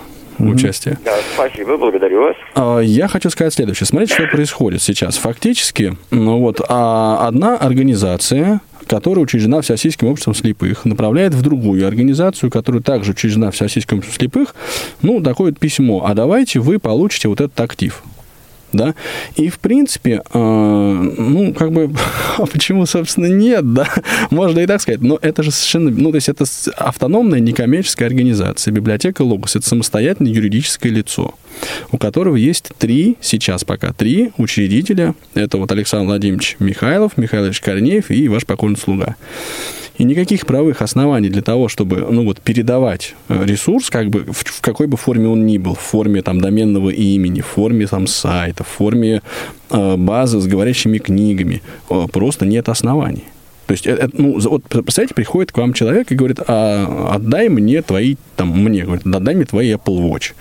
[0.49, 0.99] Участие.
[1.05, 2.37] Да, спасибо, благодарю вас.
[2.55, 3.87] А, я хочу сказать следующее.
[3.87, 5.17] Смотрите, что происходит сейчас.
[5.17, 12.51] Фактически, ну вот, а одна организация, которая учреждена Всероссийским обществом слепых, направляет в другую организацию,
[12.51, 14.55] которая также учреждена Всероссийским обществом слепых,
[15.03, 18.03] ну, такое письмо, а давайте вы получите вот этот актив
[18.73, 18.95] да,
[19.37, 21.91] и, в принципе, э, ну, как бы,
[22.39, 23.89] а почему, собственно, нет, да,
[24.31, 26.45] можно и так сказать, но это же совершенно, ну, то есть это
[26.77, 31.35] автономная некоммерческая организация, библиотека Логос, это самостоятельное юридическое лицо,
[31.91, 38.11] у которого есть три, сейчас пока три учредителя, это вот Александр Владимирович Михайлов, Михаил Корнеев
[38.11, 39.17] и ваш покойный слуга.
[39.99, 44.45] И никаких правых оснований для того, чтобы ну, вот, передавать э, ресурс, как бы, в,
[44.45, 48.07] в какой бы форме он ни был, в форме там, доменного имени, в форме там,
[48.07, 49.23] сайта, в форме
[49.71, 53.25] э, базы с говорящими книгами, э, просто нет оснований.
[53.67, 57.83] То есть, это, ну, вот, представляете, приходит к вам человек и говорит, а, отдай мне
[57.83, 60.33] твои, там, мне, говорит, отдай мне твои Apple Watch.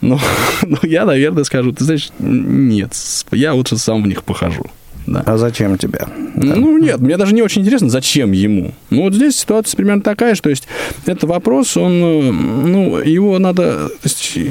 [0.00, 0.20] Ну,
[0.62, 2.92] ну, я, наверное, скажу, ты знаешь, нет,
[3.32, 4.66] я лучше сам в них похожу.
[5.06, 5.22] Да.
[5.26, 6.00] А зачем тебе?
[6.34, 8.72] Ну, нет, мне даже не очень интересно, зачем ему.
[8.90, 10.66] Ну, вот здесь ситуация примерно такая, что есть
[11.06, 13.90] это вопрос, он, э, ну, его надо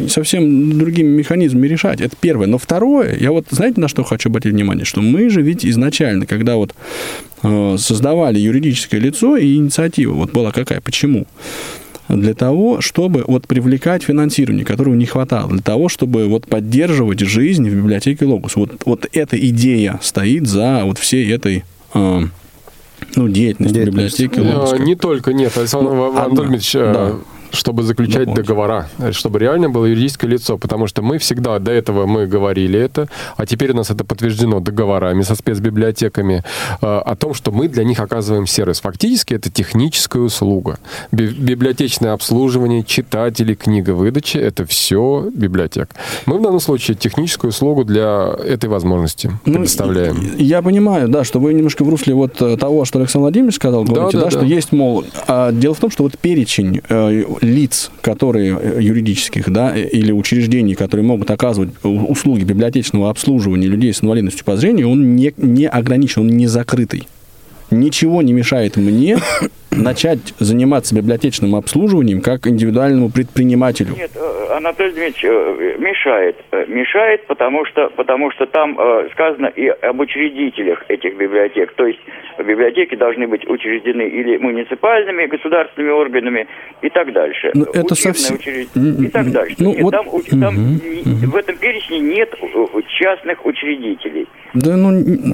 [0.08, 2.02] совсем другими механизмами решать.
[2.02, 2.48] Это первое.
[2.48, 4.86] Но второе, я вот, знаете, на что хочу обратить внимание?
[4.86, 6.76] Что мы же ведь изначально, когда вот
[7.42, 11.26] э, создавали юридическое лицо и инициатива, вот была какая, почему?
[12.18, 17.70] Для того, чтобы вот привлекать финансирование, которого не хватало, для того, чтобы вот поддерживать жизнь
[17.70, 18.56] в библиотеке Логус.
[18.56, 22.22] Вот, вот эта идея стоит за вот всей этой э,
[23.16, 24.80] ну, деятельностью библиотеки Логус.
[24.80, 28.48] Не только, нет, Александр ну, Анатольевич, э, да чтобы заключать Дополнить.
[28.48, 33.08] договора, чтобы реально было юридическое лицо, потому что мы всегда до этого мы говорили это,
[33.38, 36.44] а теперь у нас это подтверждено договорами со спецбиблиотеками
[36.82, 38.82] э, о том, что мы для них оказываем сервис.
[38.82, 40.80] Фактически это техническая услуга.
[41.12, 45.90] библиотечное обслуживание, читатели, книга выдачи— это все библиотек.
[46.26, 50.38] Мы в данном случае техническую услугу для этой возможности ну, предоставляем.
[50.38, 53.84] Я понимаю, да, что вы немножко в русле вот э, того, что Александр Владимирович сказал,
[53.84, 57.24] говорите, да, да, да, что есть, мол, а дело в том, что вот перечень э,
[57.44, 64.04] лиц, которые э, юридических, да, или учреждений, которые могут оказывать услуги библиотечного обслуживания людей с
[64.04, 67.08] инвалидностью по зрению, он не, не ограничен, он не закрытый.
[67.74, 69.18] Ничего не мешает мне
[69.72, 73.96] начать заниматься библиотечным обслуживанием как индивидуальному предпринимателю?
[73.98, 76.36] Нет, э, Анатолий Дмитриевич, э, мешает.
[76.52, 78.78] Э, мешает, потому что, потому что там
[79.14, 81.74] сказано и об учредителях этих библиотек.
[81.74, 82.00] То есть
[82.38, 86.48] библиотеки должны быть учреждены или муниципальными, государственными органами
[86.82, 87.52] и так дальше.
[87.54, 88.36] Но ну, это совсем...
[88.36, 88.68] Учреж...
[88.76, 89.56] И так дальше.
[89.60, 89.92] Ну, нет, вот...
[89.92, 90.06] там,
[90.40, 92.34] там угу, в этом перечне нет
[93.00, 94.28] частных учредителей.
[94.54, 94.90] Да, ну,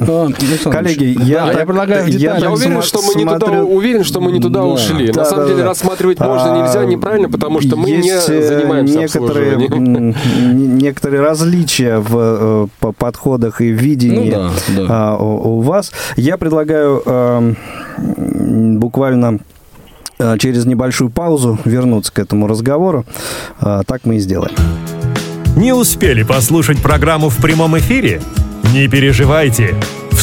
[0.08, 0.28] а,
[0.72, 4.32] Коллеги, я, я, предлагаю я я Я уверен, что мы не туда, уверен, что мы
[4.32, 4.66] не туда Да.
[4.68, 5.12] ушли.
[5.12, 5.70] Да, На самом да, деле да.
[5.70, 11.98] рассматривать можно, А, нельзя, неправильно, потому что мы не есть, э, занимаемся некоторые, некоторые различия
[11.98, 14.86] в э, по подходах и видении Ну да, да.
[14.90, 15.92] а, у, у вас.
[16.16, 17.58] Я предлагаю эм,
[18.80, 19.40] буквально
[20.20, 23.06] э, через небольшую паузу вернуться к этому разговору.
[23.60, 24.56] А, так мы и сделаем.
[25.56, 28.22] Не успели послушать программу в прямом эфире?
[28.74, 29.76] Не переживайте.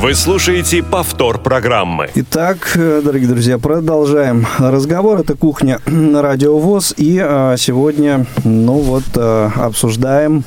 [0.00, 2.08] Вы слушаете повтор программы.
[2.14, 5.20] Итак, э, дорогие друзья, продолжаем разговор.
[5.20, 6.94] Это кухня на Радио ВОЗ.
[6.96, 10.44] И э, сегодня, ну вот, э, обсуждаем,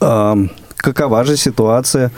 [0.00, 2.10] какова же ситуация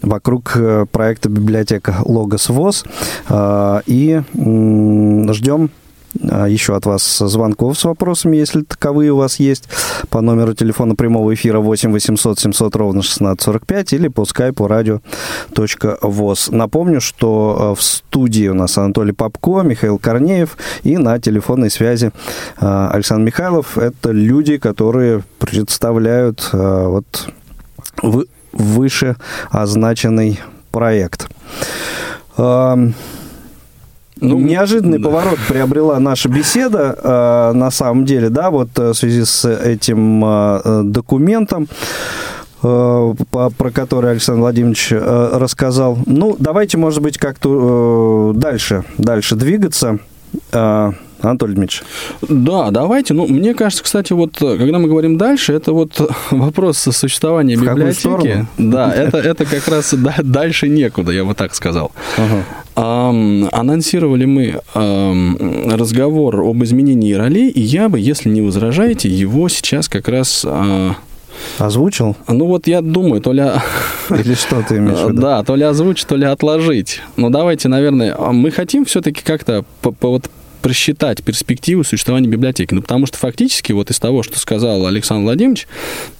[0.00, 0.56] вокруг
[0.92, 2.84] проекта библиотека Логос ВОЗ.
[3.86, 4.22] И
[5.32, 5.70] ждем
[6.14, 9.68] еще от вас звонков с вопросами, если таковые у вас есть,
[10.10, 16.54] по номеру телефона прямого эфира 8 800 700 ровно 1645 или по скайпу radio.voz.
[16.54, 22.10] Напомню, что э, в студии у нас Анатолий Попко, Михаил Корнеев и на телефонной связи
[22.60, 23.76] э, Александр Михайлов.
[23.78, 27.28] Это люди, которые представляют вот
[28.02, 29.16] вы- выше
[29.50, 30.40] означенный
[30.70, 31.28] проект.
[34.20, 35.04] Ну, Неожиданный да.
[35.08, 40.24] поворот приобрела наша беседа, э, на самом деле, да, вот э, в связи с этим
[40.24, 41.68] э, э, документом,
[42.62, 45.98] э, про который Александр Владимирович э, рассказал.
[46.06, 49.98] Ну, давайте, может быть, как-то дальше, дальше двигаться.
[50.52, 51.82] Э, Анатолий Дмитриевич.
[52.28, 53.12] Да, давайте.
[53.12, 56.00] Ну, мне кажется, кстати, вот когда мы говорим дальше, это вот
[56.30, 58.46] вопрос существования В библиотеки.
[58.56, 61.90] Да, это, это как раз да- дальше некуда, я бы так сказал.
[62.18, 62.44] Ам,
[62.78, 70.08] анонсировали мы разговор об изменении ролей, и я бы, если не возражаете, его сейчас как
[70.08, 70.44] раз...
[70.46, 70.94] а,
[71.58, 72.16] Озвучил?
[72.28, 73.42] ну вот я думаю, то ли...
[74.10, 75.20] Или что ты имеешь в виду?
[75.22, 77.00] Да, то ли озвучить, то ли отложить.
[77.16, 80.30] Но давайте, наверное, а мы хотим все-таки как-то по- по- вот
[80.62, 82.74] просчитать перспективу существования библиотеки.
[82.74, 85.66] Ну, потому что фактически вот из того, что сказал Александр Владимирович,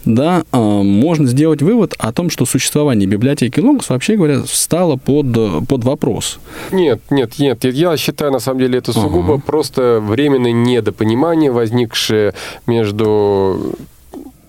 [0.04, 5.26] да, а, можно сделать вывод о том, что существование библиотеки Логос, вообще говоря, встало под,
[5.36, 6.38] э, под вопрос.
[6.72, 7.64] Нет, нет, нет.
[7.64, 9.42] Я считаю, на самом деле, это сугубо Ага.
[9.44, 12.34] просто временное недопонимание, возникшее
[12.66, 13.74] между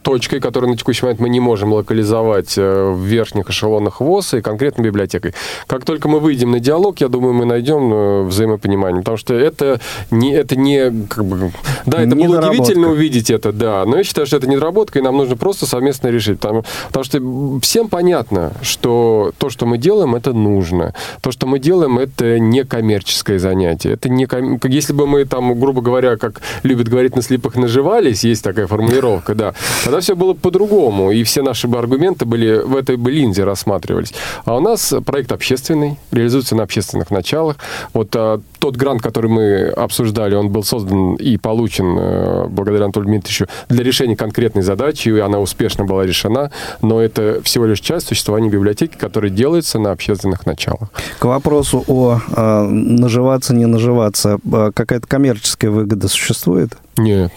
[0.09, 4.41] точкой, которую на текущий момент мы не можем локализовать э, в верхних эшелонах ВОЗ и
[4.41, 5.35] конкретно библиотекой.
[5.67, 9.79] Как только мы выйдем на диалог, я думаю, мы найдем э, взаимопонимание, потому что это
[10.09, 11.51] не, это не как бы,
[11.85, 15.15] да, это было удивительно увидеть это, да, но я считаю, что это недоработка, и нам
[15.15, 20.33] нужно просто совместно решить, потому, потому что всем понятно, что то, что мы делаем, это
[20.33, 25.25] нужно, то, что мы делаем, это не коммерческое занятие, это не ком- если бы мы
[25.25, 30.15] там, грубо говоря, как любят говорить на слепых, наживались, есть такая формулировка, да, тогда все
[30.15, 34.13] было по-другому, и все наши бы аргументы были в этой бы линзе рассматривались.
[34.45, 37.57] А у нас проект общественный, реализуется на общественных началах.
[37.93, 43.09] Вот а, тот грант, который мы обсуждали, он был создан и получен э, благодаря Анатолию
[43.09, 48.07] Дмитриевичу для решения конкретной задачи, и она успешно была решена, но это всего лишь часть
[48.07, 50.89] существования библиотеки, которая делается на общественных началах.
[51.19, 56.71] К вопросу о э, наживаться, не наживаться, э, какая-то коммерческая выгода существует?
[56.99, 57.31] Нет.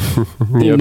[0.50, 0.80] Нет.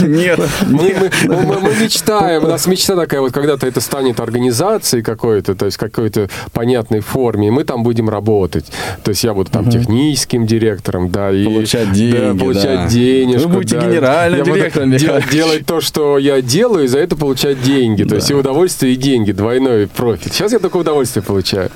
[0.00, 0.40] Нет.
[0.66, 0.94] Мы,
[1.26, 5.66] мы- мы- мы мечтаем, у нас мечта такая, вот когда-то это станет организацией какой-то, то
[5.66, 8.66] есть какой-то понятной форме, и мы там будем работать.
[9.02, 12.88] То есть я буду там техническим директором, да, и Получать деньги, да, получать да.
[12.88, 13.48] денежку.
[13.48, 13.86] Вы будете да.
[13.86, 14.90] генеральным директором,
[15.30, 18.04] делать то, что я делаю, и за это получать деньги.
[18.04, 20.34] То есть и удовольствие, и деньги, двойной профит.
[20.34, 21.70] Сейчас я только удовольствие получаю.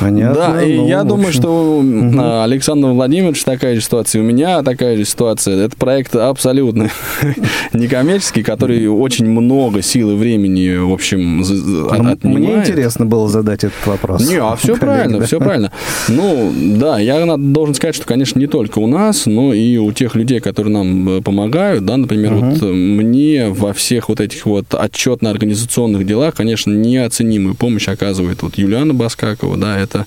[0.00, 0.52] Понятно.
[0.54, 1.82] Да, и ну, я в думаю, что
[2.18, 5.64] а, Александра Владимировича такая же ситуация, у меня такая же ситуация.
[5.64, 6.90] Это проект абсолютно
[7.72, 12.24] некоммерческий, который очень много сил и времени, в общем, отнимает.
[12.24, 14.28] Мне интересно было задать этот вопрос.
[14.28, 15.72] Не, а все правильно, все правильно.
[16.08, 20.14] Ну, да, я должен сказать, что, конечно, не только у нас, но и у тех
[20.14, 24.66] людей, которые нам э, помогают, да, например, вот э, мне во всех вот этих вот
[24.72, 30.06] отчетно-организационных делах, конечно, неоценимую помощь оказывает вот Юлиана Баскакова, да, это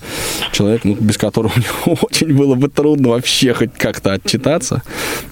[0.51, 1.53] человек, ну, без которого
[2.01, 4.83] очень было бы трудно вообще хоть как-то отчитаться.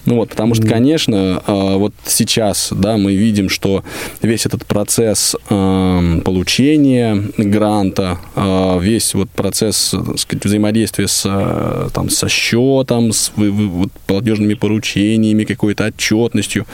[0.05, 3.83] Ну вот, потому что, конечно, а, вот сейчас, да, мы видим, что
[4.21, 12.09] весь этот процесс а, получения гранта, а, весь вот процесс, так сказать, взаимодействия с, там,
[12.09, 16.65] со счетом, с вот, платежными поручениями, какой-то отчетностью,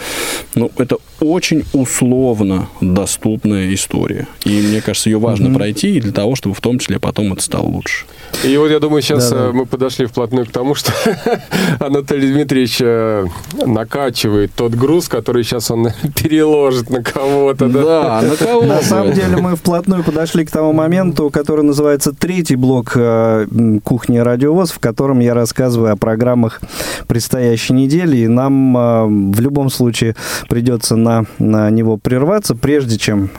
[0.56, 4.28] ну, это очень условно доступная история.
[4.46, 5.56] И мне кажется, ее важно mm-hmm.
[5.56, 8.06] пройти для того, чтобы в том числе потом это стало лучше.
[8.44, 9.52] И вот я думаю, сейчас да, да.
[9.54, 10.92] мы подошли вплотную к тому, что
[11.80, 13.26] Анатолий Дмитриевич э,
[13.66, 17.70] накачивает тот груз, который сейчас он переложит на кого-то.
[17.70, 22.58] Да, на кого На самом деле мы вплотную подошли к тому моменту, который называется третий
[22.58, 23.48] блок э,
[23.84, 26.62] кухни радиовоз, в котором я рассказываю о программах
[27.08, 29.06] предстоящей недели, и нам э,
[29.36, 30.16] в любом случае
[30.50, 33.30] придется на, на него прерваться, прежде чем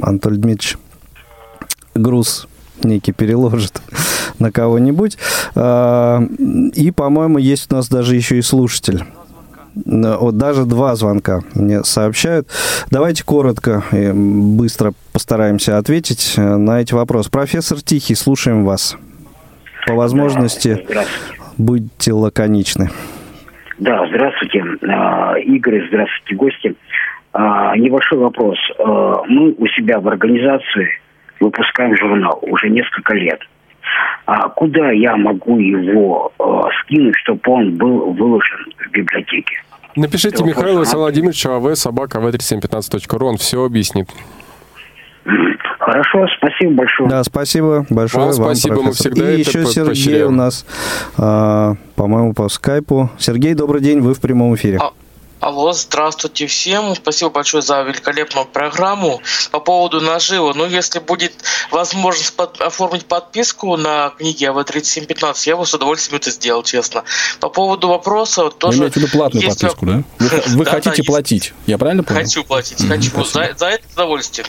[0.00, 0.78] Анатолий Дмитриевич
[1.94, 2.46] груз
[2.82, 3.80] некий переложит
[4.38, 5.18] на кого-нибудь.
[5.54, 6.20] А,
[6.74, 9.04] и, по-моему, есть у нас даже еще и слушатель.
[9.84, 12.48] Вот даже два звонка мне сообщают.
[12.90, 17.30] Давайте коротко и быстро постараемся ответить на эти вопросы.
[17.30, 18.96] Профессор Тихий, слушаем вас.
[19.86, 20.84] По возможности
[21.56, 22.90] будьте лаконичны.
[23.78, 26.74] Да, здравствуйте, а, Игорь, здравствуйте, гости.
[27.32, 28.58] А, небольшой вопрос.
[28.78, 30.88] Мы у себя в организации
[31.38, 33.40] выпускаем журнал уже несколько лет.
[34.26, 36.44] А куда я могу его э,
[36.82, 39.62] скинуть, чтобы он был выложен в библиотеке?
[39.96, 44.08] Напишите Михаилу Владимировичу АВ собака v3715.ru, он все объяснит.
[45.78, 47.08] Хорошо, спасибо большое.
[47.08, 48.88] Да, спасибо большое вам, вам спасибо, профессор.
[48.88, 50.28] мы всегда И еще Сергей поощряем.
[50.28, 50.66] у нас,
[51.16, 53.10] а, по-моему, по скайпу.
[53.18, 54.78] Сергей, добрый день, вы в прямом эфире.
[54.80, 54.92] А,
[55.40, 56.96] Алло, здравствуйте всем.
[56.96, 59.22] Спасибо большое за великолепную программу.
[59.52, 61.32] По поводу нажива, ну, если будет
[61.70, 67.04] возможность под, оформить подписку на книги АВ-3715, я бы с удовольствием это сделал, честно.
[67.38, 68.78] По поводу вопроса тоже...
[68.78, 69.60] Вы имеете в виду платную есть...
[69.60, 70.02] подписку, да?
[70.18, 71.54] Вы, вы да, хотите да, платить, есть.
[71.66, 72.20] я правильно понял?
[72.20, 73.24] Хочу платить, mm-hmm, хочу.
[73.24, 74.46] За, за это удовольствие.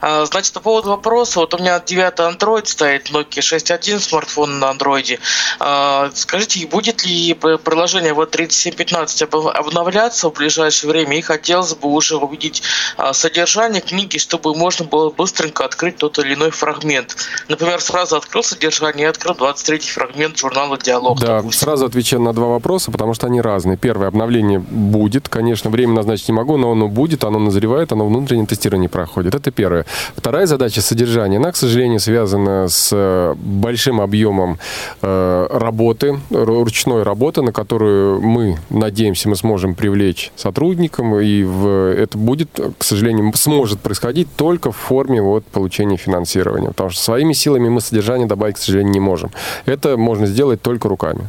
[0.00, 4.70] А, значит, по поводу вопроса, вот у меня 9 Android стоит, Nokia 6.1, смартфон на
[4.72, 5.18] Android.
[5.58, 12.62] А, скажите, будет ли приложение АВ-3715 обновляться в ближайшее время и хотелось бы уже увидеть
[12.96, 17.16] а, содержание книги, чтобы можно было быстренько открыть тот или иной фрагмент.
[17.48, 21.20] Например, сразу открыл содержание и открыл 23-й фрагмент журнала «Диалог».
[21.20, 21.60] Да, допустим.
[21.60, 23.76] сразу отвечаю на два вопроса, потому что они разные.
[23.76, 28.46] Первое, обновление будет, конечно, время назначить не могу, но оно будет, оно назревает, оно внутреннее
[28.46, 29.34] тестирование проходит.
[29.34, 29.86] Это первое.
[30.16, 34.58] Вторая задача содержания, она, к сожалению, связана с э, большим объемом
[35.02, 41.94] э, работы, ручной работы, на которую мы, надеемся, мы сможем привлечь помочь сотрудникам, и в,
[41.94, 46.68] это будет, к сожалению, сможет происходить только в форме вот, получения финансирования.
[46.68, 49.30] Потому что своими силами мы содержание добавить, к сожалению, не можем.
[49.66, 51.28] Это можно сделать только руками.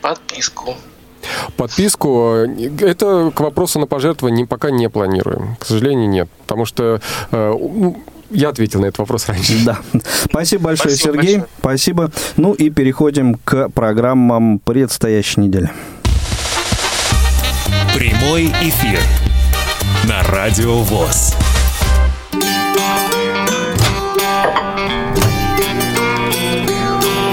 [0.00, 0.74] Подписку.
[1.56, 2.32] Подписку,
[2.80, 5.56] это к вопросу на пожертвование пока не планируем.
[5.58, 6.28] К сожалению, нет.
[6.46, 7.00] Потому что
[7.32, 7.54] э,
[8.30, 9.54] я ответил на этот вопрос раньше.
[9.64, 9.78] Да.
[10.24, 11.36] Спасибо большое, Спасибо Сергей.
[11.36, 11.48] Большое.
[11.58, 12.10] Спасибо.
[12.36, 15.70] Ну и переходим к программам предстоящей недели.
[17.98, 19.00] Прямой эфир
[20.04, 21.34] на Радио ВОЗ.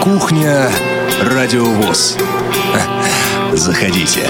[0.02, 0.72] Кухня
[1.22, 2.18] Радио ВОЗ.
[3.54, 4.22] Заходите.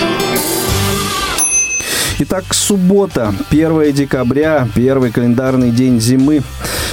[2.19, 6.43] Итак, суббота, 1 декабря, первый календарный день зимы.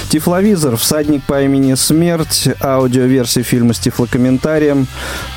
[0.07, 4.87] Тифловизор, всадник по имени Смерть, аудиоверсия фильма с тифлокомментарием,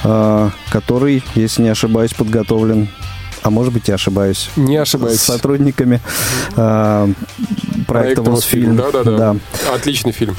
[0.05, 2.89] э, который, если не ошибаюсь, подготовлен
[3.47, 4.51] а может быть, я ошибаюсь.
[4.57, 5.21] Не ошибаюсь.
[5.21, 6.01] С сотрудниками
[6.57, 7.09] э,
[7.87, 8.77] проекта «Восфильм».
[8.77, 9.17] Да-да-да.
[9.17, 9.37] Да.
[9.73, 10.37] Отличный фильм.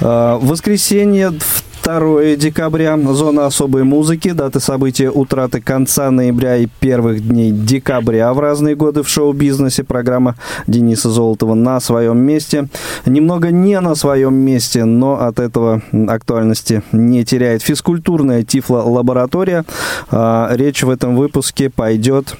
[0.00, 1.34] Э, воскресенье,
[1.82, 2.96] 2 декабря.
[2.96, 4.30] Зона особой музыки.
[4.30, 9.82] Даты события утраты конца ноября и первых дней декабря в разные годы в шоу-бизнесе.
[9.82, 12.68] Программа Дениса Золотова на своем месте.
[13.04, 17.62] Немного не на своем месте, но от этого актуальности не теряет.
[17.62, 19.64] Физкультурная Тифло-лаборатория.
[20.10, 22.36] А, речь в этом выпуске пойдет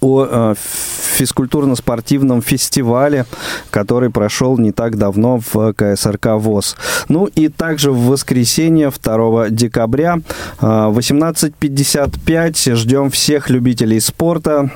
[0.00, 3.26] о э, физкультурно-спортивном фестивале,
[3.70, 6.76] который прошел не так давно в КСРК ВОЗ.
[7.08, 10.20] Ну и также в воскресенье 2 декабря
[10.60, 14.70] 18.55 э, ждем всех любителей спорта.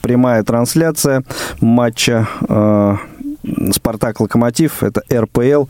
[0.00, 1.22] Прямая трансляция
[1.60, 2.96] матча э,
[3.72, 5.66] Спартак Локомотив, это РПЛ.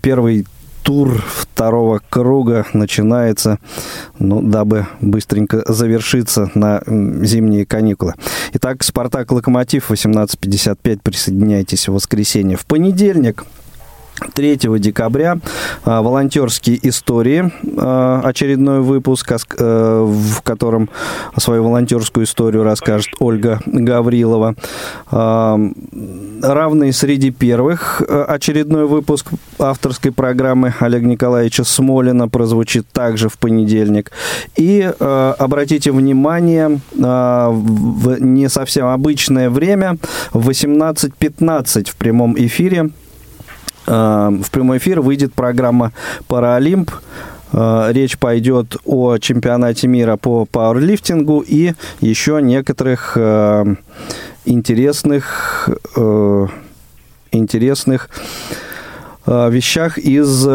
[0.00, 0.46] Первый
[0.82, 3.58] тур второго круга начинается,
[4.18, 8.14] ну, дабы быстренько завершиться на зимние каникулы.
[8.54, 11.00] Итак, «Спартак-Локомотив» 18.55.
[11.02, 12.56] Присоединяйтесь в воскресенье.
[12.56, 13.44] В понедельник
[14.34, 15.38] 3 декабря
[15.84, 17.52] волонтерские истории,
[18.26, 20.90] очередной выпуск, в котором
[21.36, 24.54] свою волонтерскую историю расскажет Ольга Гаврилова.
[25.10, 34.12] Равные среди первых очередной выпуск авторской программы Олега Николаевича Смолина прозвучит также в понедельник.
[34.56, 39.96] И обратите внимание, в не совсем обычное время,
[40.32, 43.01] в 18.15 в прямом эфире Э,
[43.86, 45.92] в прямой эфир выйдет программа
[46.28, 46.90] «Паралимп».
[47.52, 53.74] Э, речь пойдет о чемпионате мира по пауэрлифтингу и еще некоторых э,
[54.44, 55.68] интересных,
[57.30, 58.10] интересных
[59.26, 60.46] вещах из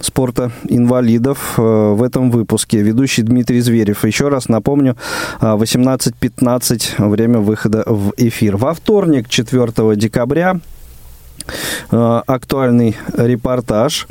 [0.00, 2.82] спорта инвалидов в этом выпуске.
[2.82, 4.04] Ведущий Дмитрий Зверев.
[4.04, 4.96] Еще раз напомню,
[5.40, 8.58] 18.15 время выхода в эфир.
[8.58, 10.79] Во вторник, 4 декабря, Э,
[11.90, 14.06] актуальный репортаж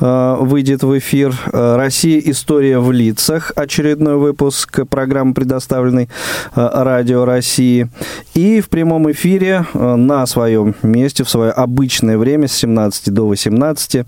[0.00, 1.34] э, выйдет в эфир.
[1.52, 2.20] Э, «Россия.
[2.24, 3.52] История в лицах».
[3.56, 6.08] Очередной выпуск программы, предоставленной
[6.54, 7.88] Радио России.
[8.34, 14.06] И в прямом эфире на своем месте, в свое обычное время с 17 до 18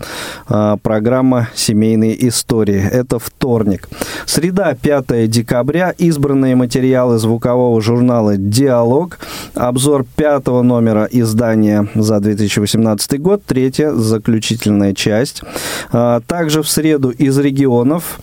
[0.83, 2.83] программа «Семейные истории».
[2.83, 3.89] Это вторник.
[4.27, 5.95] Среда, 5 декабря.
[5.99, 9.19] Избранные материалы звукового журнала «Диалог».
[9.55, 15.43] Обзор пятого номера издания за 2018 2018 год, третья заключительная часть.
[15.93, 18.21] А, также в среду из регионов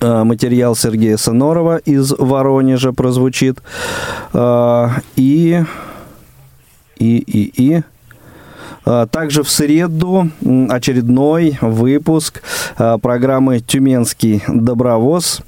[0.00, 3.58] а, материал Сергея Сонорова из Воронежа прозвучит.
[4.32, 5.64] А, и...
[6.96, 7.18] И...
[7.18, 7.52] И...
[7.56, 7.82] И...
[9.10, 10.30] Также в среду
[10.68, 12.40] очередной выпуск
[12.76, 15.42] программы «Тюменский добровоз»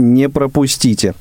[0.00, 1.14] не пропустите.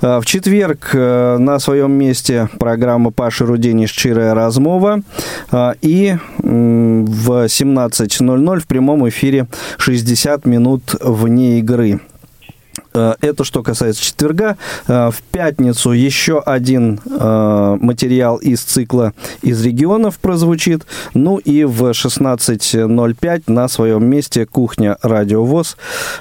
[0.00, 5.02] Э, в четверг э, на своем месте программа Паши Рудени «Щирая размова».
[5.50, 9.46] Э, и в 17.00 в прямом эфире
[9.78, 12.00] 60 минут вне игры.
[12.94, 14.56] Э, это что касается четверга.
[14.86, 19.12] Э, в пятницу еще один э, материал из цикла
[19.42, 20.86] из регионов прозвучит.
[21.14, 25.76] Ну и в 16.05 на своем месте кухня Радио ВОЗ.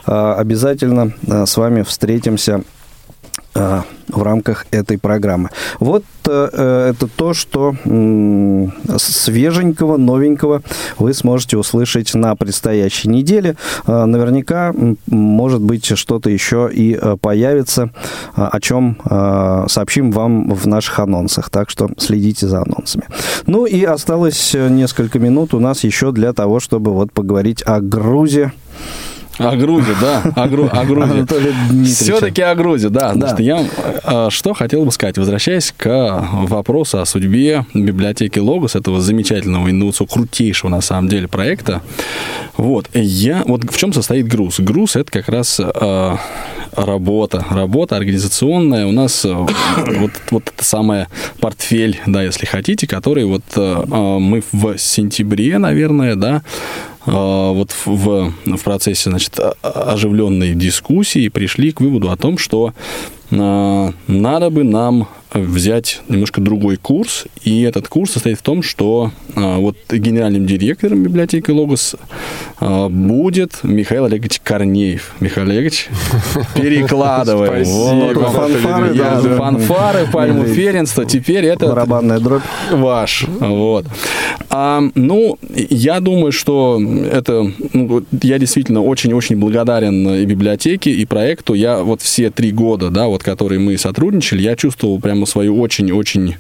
[0.05, 2.63] Обязательно с вами встретимся
[3.53, 5.49] в рамках этой программы.
[5.79, 8.67] Вот э, это то, что э,
[8.97, 10.61] свеженького, новенького
[10.97, 13.55] вы сможете услышать на предстоящей неделе.
[13.87, 14.73] Э, наверняка,
[15.07, 17.91] может быть, что-то еще и э, появится,
[18.35, 21.49] э, о чем э, сообщим вам в наших анонсах.
[21.49, 23.05] Так что следите за анонсами.
[23.47, 28.51] Ну и осталось несколько минут у нас еще для того, чтобы вот поговорить о Грузии.
[29.37, 31.25] О Грузе, да, о, Гру, о Грузе.
[31.85, 33.13] Все-таки о Грузе, да.
[33.13, 33.29] да.
[33.29, 33.65] Значит, я
[34.03, 40.13] а, что хотел бы сказать, возвращаясь к вопросу о судьбе библиотеки Логос, этого замечательного, инновационного,
[40.13, 41.81] крутейшего на самом деле проекта.
[42.57, 44.59] Вот, я, вот в чем состоит груз?
[44.59, 46.15] Груз это как раз э,
[46.75, 48.85] работа, работа организационная.
[48.85, 51.07] У нас э, вот, вот это самое
[51.39, 58.33] портфель, да, если хотите, который вот э, мы в сентябре, наверное, да, а, вот в,
[58.45, 65.07] в процессе значит, оживленной дискуссии пришли к выводу о том, что а, надо бы нам
[65.33, 71.03] взять немножко другой курс, и этот курс состоит в том, что а, вот генеральным директором
[71.03, 71.95] библиотеки Логос
[72.59, 75.13] а, будет Михаил Олегович Корнеев.
[75.19, 75.87] Михаил Олегович,
[76.55, 77.65] перекладываем.
[77.65, 78.29] Спасибо.
[78.29, 81.67] Фанфары, да, фанфары, пальму ференства, теперь это...
[81.67, 82.43] Барабанная дробь.
[82.71, 83.85] Ваш, вот.
[84.49, 85.37] А, ну,
[85.69, 87.49] я думаю, что это...
[87.73, 91.53] Ну, я действительно очень-очень благодарен и библиотеке, и проекту.
[91.53, 95.59] Я вот все три года, да, вот, которые мы сотрудничали, я чувствовал прям прямо свою
[95.59, 96.35] очень-очень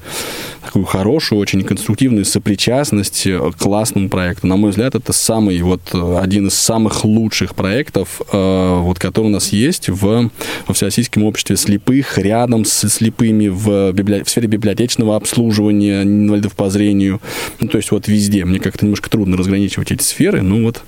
[0.63, 4.47] такую хорошую, очень конструктивную сопричастность к классному проекту.
[4.47, 9.29] На мой взгляд, это самый, вот, один из самых лучших проектов, э, вот, который у
[9.29, 10.29] нас есть в,
[10.67, 14.23] во Всероссийском обществе слепых, рядом с слепыми в, библи...
[14.23, 17.19] в сфере библиотечного обслуживания инвалидов по зрению.
[17.59, 18.45] Ну, то есть вот везде.
[18.45, 20.81] Мне как-то немножко трудно разграничивать эти сферы, ну вот.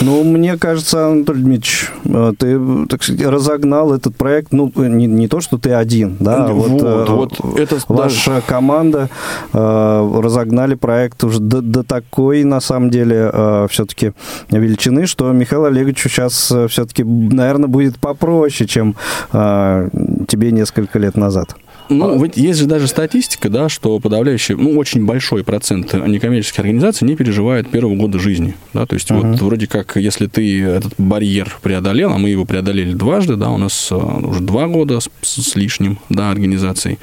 [0.00, 5.28] Ну, мне кажется, Анатолий Дмитриевич, э, ты, так сказать, разогнал этот проект, ну, не, не
[5.28, 8.40] то, что ты один, да, вот, вот, э, вот это ваша да.
[8.40, 9.08] команда
[9.52, 14.12] э, разогнали проект уже до, до такой, на самом деле, э, все-таки
[14.50, 18.96] величины, что Михаил Олеговичу сейчас э, все-таки, наверное, будет попроще, чем
[19.32, 19.88] э,
[20.28, 21.54] тебе несколько лет назад.
[21.92, 27.06] Ну, вот есть же даже статистика, да, что подавляющий, ну, очень большой процент некоммерческих организаций
[27.06, 29.32] не переживает первого года жизни, да, то есть uh-huh.
[29.32, 33.58] вот вроде как, если ты этот барьер преодолел, а мы его преодолели дважды, да, у
[33.58, 36.98] нас э, уже два года с, с лишним, да, организацией,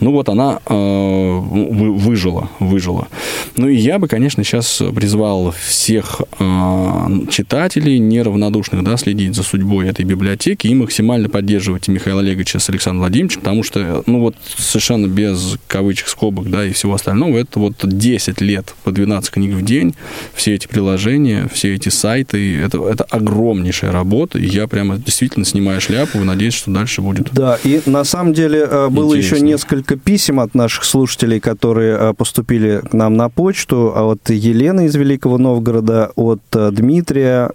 [0.00, 3.08] ну, вот она э, выжила, выжила.
[3.56, 9.88] Ну, и я бы, конечно, сейчас призвал всех э, читателей, неравнодушных, да, следить за судьбой
[9.88, 15.06] этой библиотеки и максимально поддерживать Михаила Олеговича с Александром Владимировичем, потому что, ну, вот совершенно
[15.06, 19.62] без кавычек, скобок, да, и всего остального, это вот 10 лет по 12 книг в
[19.62, 19.94] день,
[20.34, 25.80] все эти приложения, все эти сайты, это, это огромнейшая работа, и я прямо действительно снимаю
[25.80, 27.32] шляпу и надеюсь, что дальше будет.
[27.32, 29.36] Да, и на самом деле э, было Интересно.
[29.36, 34.30] еще несколько писем от наших слушателей, которые э, поступили к нам на почту, а от
[34.30, 37.50] Елены из Великого Новгорода, от э, Дмитрия,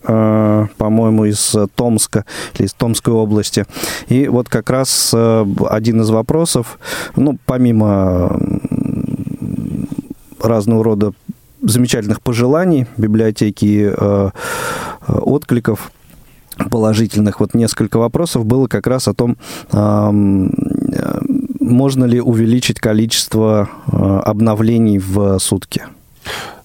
[0.77, 2.25] по-моему, из Томска,
[2.57, 3.65] или из Томской области.
[4.07, 6.68] И вот как раз один из вопросов,
[7.15, 8.39] ну, помимо
[10.41, 11.13] разного рода
[11.61, 14.29] замечательных пожеланий библиотеки и э,
[15.07, 15.91] откликов
[16.69, 17.39] положительных.
[17.39, 19.37] Вот несколько вопросов было как раз о том,
[19.71, 20.11] э,
[21.59, 23.95] можно ли увеличить количество э,
[24.25, 25.83] обновлений в сутки.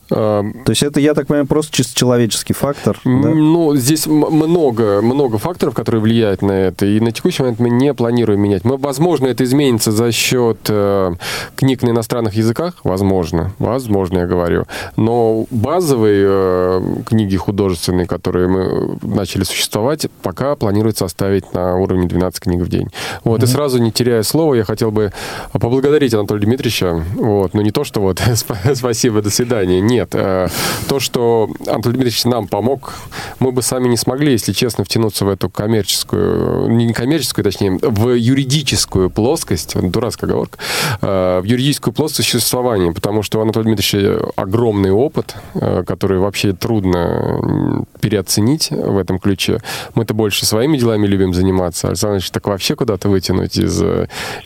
[0.09, 3.01] То есть это, я так понимаю, просто чисто человеческий фактор?
[3.05, 3.11] Да?
[3.11, 6.87] Ну, здесь много, много факторов, которые влияют на это.
[6.87, 8.65] И на текущий момент мы не планируем менять.
[8.65, 11.15] Мы, возможно, это изменится за счет э,
[11.57, 12.75] книг на иностранных языках.
[12.85, 13.53] Возможно.
[13.59, 14.65] Возможно, я говорю.
[14.97, 22.41] Но базовые э, книги художественные, которые мы начали существовать, пока планируется оставить на уровне 12
[22.41, 22.89] книг в день.
[23.25, 23.41] Вот.
[23.41, 23.45] Mm-hmm.
[23.45, 25.13] И сразу, не теряя слова, я хотел бы
[25.53, 27.05] поблагодарить Анатолия Дмитриевича.
[27.15, 27.55] Вот.
[27.55, 28.21] Но не то, что вот
[28.75, 29.81] спасибо, до свидания.
[29.81, 30.11] Нет нет.
[30.15, 30.49] Э,
[30.89, 32.95] то, что Антон Дмитриевич нам помог,
[33.39, 38.15] мы бы сами не смогли, если честно, втянуться в эту коммерческую, не коммерческую, точнее, в
[38.15, 40.59] юридическую плоскость, дурацкая оговорка,
[41.01, 46.53] э, в юридическую плоскость существования, потому что у Анатолия Дмитриевича огромный опыт, э, который вообще
[46.53, 49.61] трудно переоценить в этом ключе.
[49.95, 51.89] Мы-то больше своими делами любим заниматься.
[51.89, 53.83] Александр Ильич, так вообще куда-то вытянуть из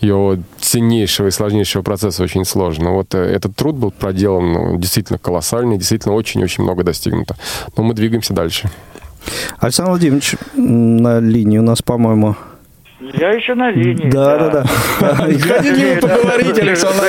[0.01, 2.92] его ценнейшего и сложнейшего процесса очень сложно.
[2.92, 7.36] Вот этот труд был проделан ну, действительно колоссально колоссальный, действительно очень-очень много достигнуто.
[7.76, 8.70] Но мы двигаемся дальше.
[9.59, 12.36] Александр Владимирович на линии у нас, по-моему,
[13.01, 14.11] я еще на линии.
[14.11, 14.64] Да, да, да.
[15.01, 17.07] Хотите вы поговорить, Александр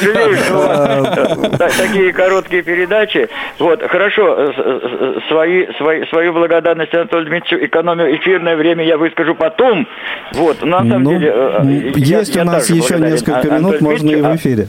[1.77, 3.27] Такие короткие передачи.
[3.57, 9.33] Вот, хорошо, э, э, свои, свои, свою благодарность Анатолию Дмитриевичу, экономию эфирное время я выскажу
[9.33, 9.87] потом.
[10.33, 11.33] Вот, на самом ну, деле...
[11.33, 14.67] Э, есть у нас еще несколько минут, можно и в эфире.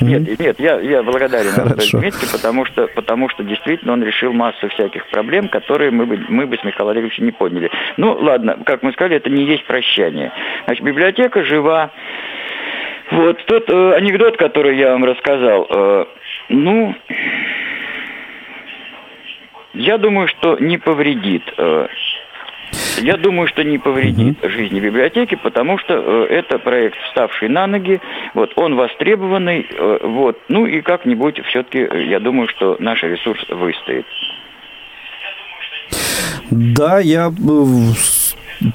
[0.00, 4.68] Нет, нет, я, я благодарен Анатолию Дмитриевичу, потому что, потому что действительно он решил массу
[4.68, 7.70] всяких проблем, которые мы бы, мы бы с Михаилом Олеговичем не поняли.
[7.96, 10.32] Ну, ладно, как мы сказали, это не есть прощание.
[10.64, 11.90] Значит, библиотека жива.
[13.10, 16.04] Вот тот э, анекдот, который я вам рассказал, э,
[16.48, 16.94] ну,
[19.74, 21.42] я думаю, что не повредит.
[21.58, 21.88] Э,
[23.02, 28.00] я думаю, что не повредит жизни библиотеки, потому что э, это проект, вставший на ноги,
[28.34, 33.44] вот, он востребованный, э, вот, ну и как-нибудь все-таки, э, я думаю, что наш ресурс
[33.48, 34.06] выстоит.
[36.50, 37.30] Да, я э,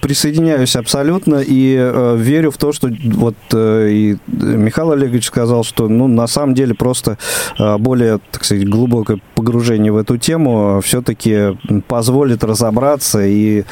[0.02, 5.88] Присоединяюсь абсолютно и э, верю в то, что вот э, и Михаил Олегович сказал, что
[5.88, 7.18] ну, на самом деле просто
[7.60, 11.58] э, более, так сказать, глубокое погружение в эту тему все-таки
[11.88, 13.64] позволит разобраться и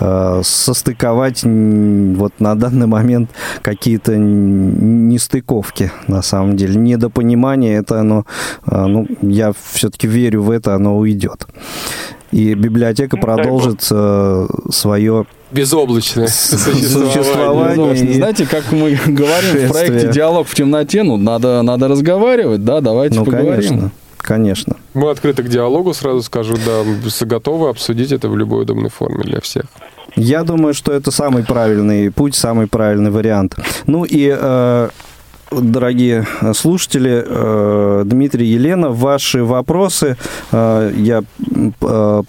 [0.00, 6.76] э, состыковать вот на данный момент какие-то нестыковки, на самом деле.
[6.76, 8.24] Недопонимание, это оно,
[8.66, 11.46] э, ну, я все-таки верю в это, оно уйдет
[12.30, 18.14] и библиотека ну, продолжит э, свое безоблачное существование.
[18.14, 23.18] Знаете, как мы говорим в проекте «Диалог в темноте», ну, надо, надо разговаривать, да, давайте
[23.18, 23.68] ну, поговорим.
[23.68, 23.90] конечно.
[24.18, 24.76] Конечно.
[24.94, 26.82] Мы открыты к диалогу, сразу скажу, да,
[27.24, 29.64] готовы обсудить это в любой удобной форме для всех.
[30.16, 33.56] Я думаю, что это самый правильный путь, самый правильный вариант.
[33.86, 34.88] Ну и э,
[35.50, 40.16] дорогие слушатели, э, Дмитрий, Елена, ваши вопросы
[40.52, 41.22] э, я
[41.80, 42.22] э,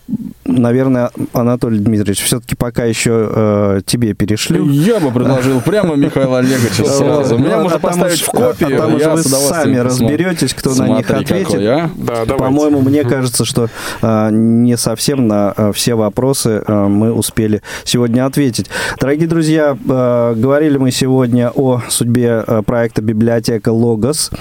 [0.45, 4.67] наверное, Анатолий Дмитриевич, все-таки пока еще тебе перешлю.
[4.69, 7.37] Я бы предложил прямо Михаила Олеговича сразу.
[7.37, 8.75] Меня ну, можно а поставить в копию.
[8.75, 11.91] А там уже вы сами разберетесь, кто на них ответит.
[12.37, 13.69] По-моему, мне кажется, что
[14.01, 18.69] не совсем на все вопросы мы успели сегодня ответить.
[18.99, 24.31] Дорогие друзья, говорили мы сегодня о судьбе проекта библиотека Логос.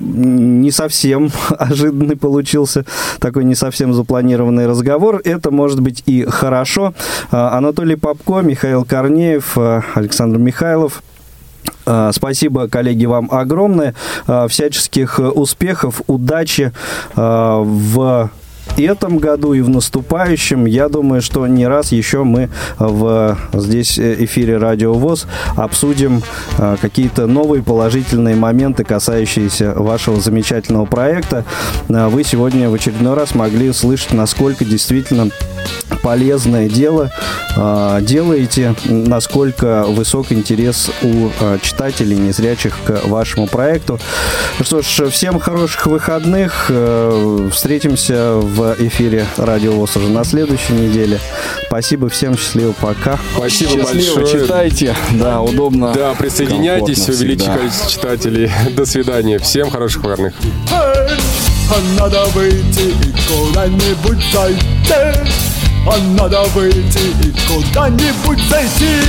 [0.00, 2.84] Не совсем ожиданный получился
[3.20, 5.20] такой не совсем запланированный разговор.
[5.24, 6.94] Это может быть и хорошо.
[7.30, 11.02] А, Анатолий Попко, Михаил Корнеев, а, Александр Михайлов
[11.86, 13.94] А, спасибо, коллеги, вам огромное.
[14.48, 16.72] Всяческих успехов, удачи
[17.14, 18.30] в
[18.82, 24.56] этом году и в наступающем, я думаю, что не раз еще мы в здесь эфире
[24.56, 26.22] Радио ВОЗ обсудим
[26.80, 31.44] какие-то новые положительные моменты, касающиеся вашего замечательного проекта.
[31.88, 35.30] Вы сегодня в очередной раз могли услышать, насколько действительно
[36.02, 37.10] полезное дело
[37.56, 43.98] э, делаете, насколько высок интерес у э, читателей незрячих к вашему проекту.
[44.60, 46.66] Что ж, всем хороших выходных.
[46.68, 51.18] Э, встретимся в эфире Радио ВОЗ уже на следующей неделе.
[51.66, 53.18] Спасибо всем, счастливо, пока.
[53.36, 54.42] Спасибо Счастливо, большое.
[54.42, 54.96] читайте.
[55.12, 55.92] Да, удобно.
[55.94, 57.56] Да, присоединяйтесь, увеличьте всегда.
[57.58, 58.50] количество читателей.
[58.76, 59.38] До свидания.
[59.38, 60.34] Всем хороших выходных.
[60.70, 64.60] А надо выйти и куда-нибудь зайти
[65.86, 69.00] А надо выйти и куда-нибудь зайти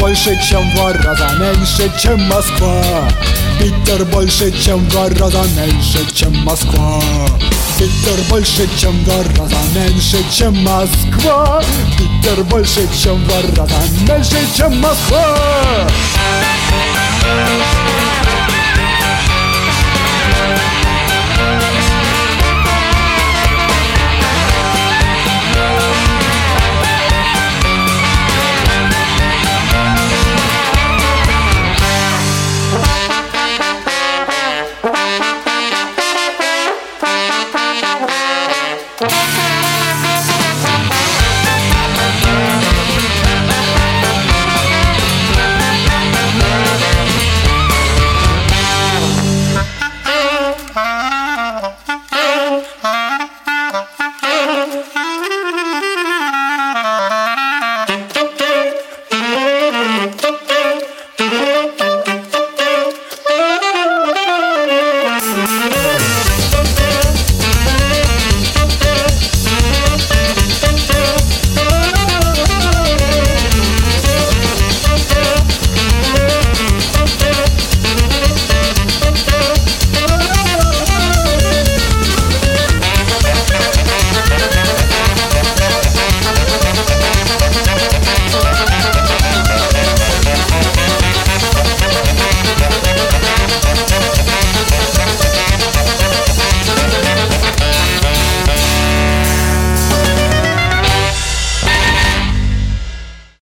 [0.00, 3.08] больше, чем в два раза меньше, чем Москва
[3.58, 7.00] Питер больше, чем в два раза меньше, чем Москва
[7.78, 11.62] Питер больше, чем в два раза меньше, чем Москва
[11.98, 15.36] Питер больше, чем в два раза меньше, чем Москва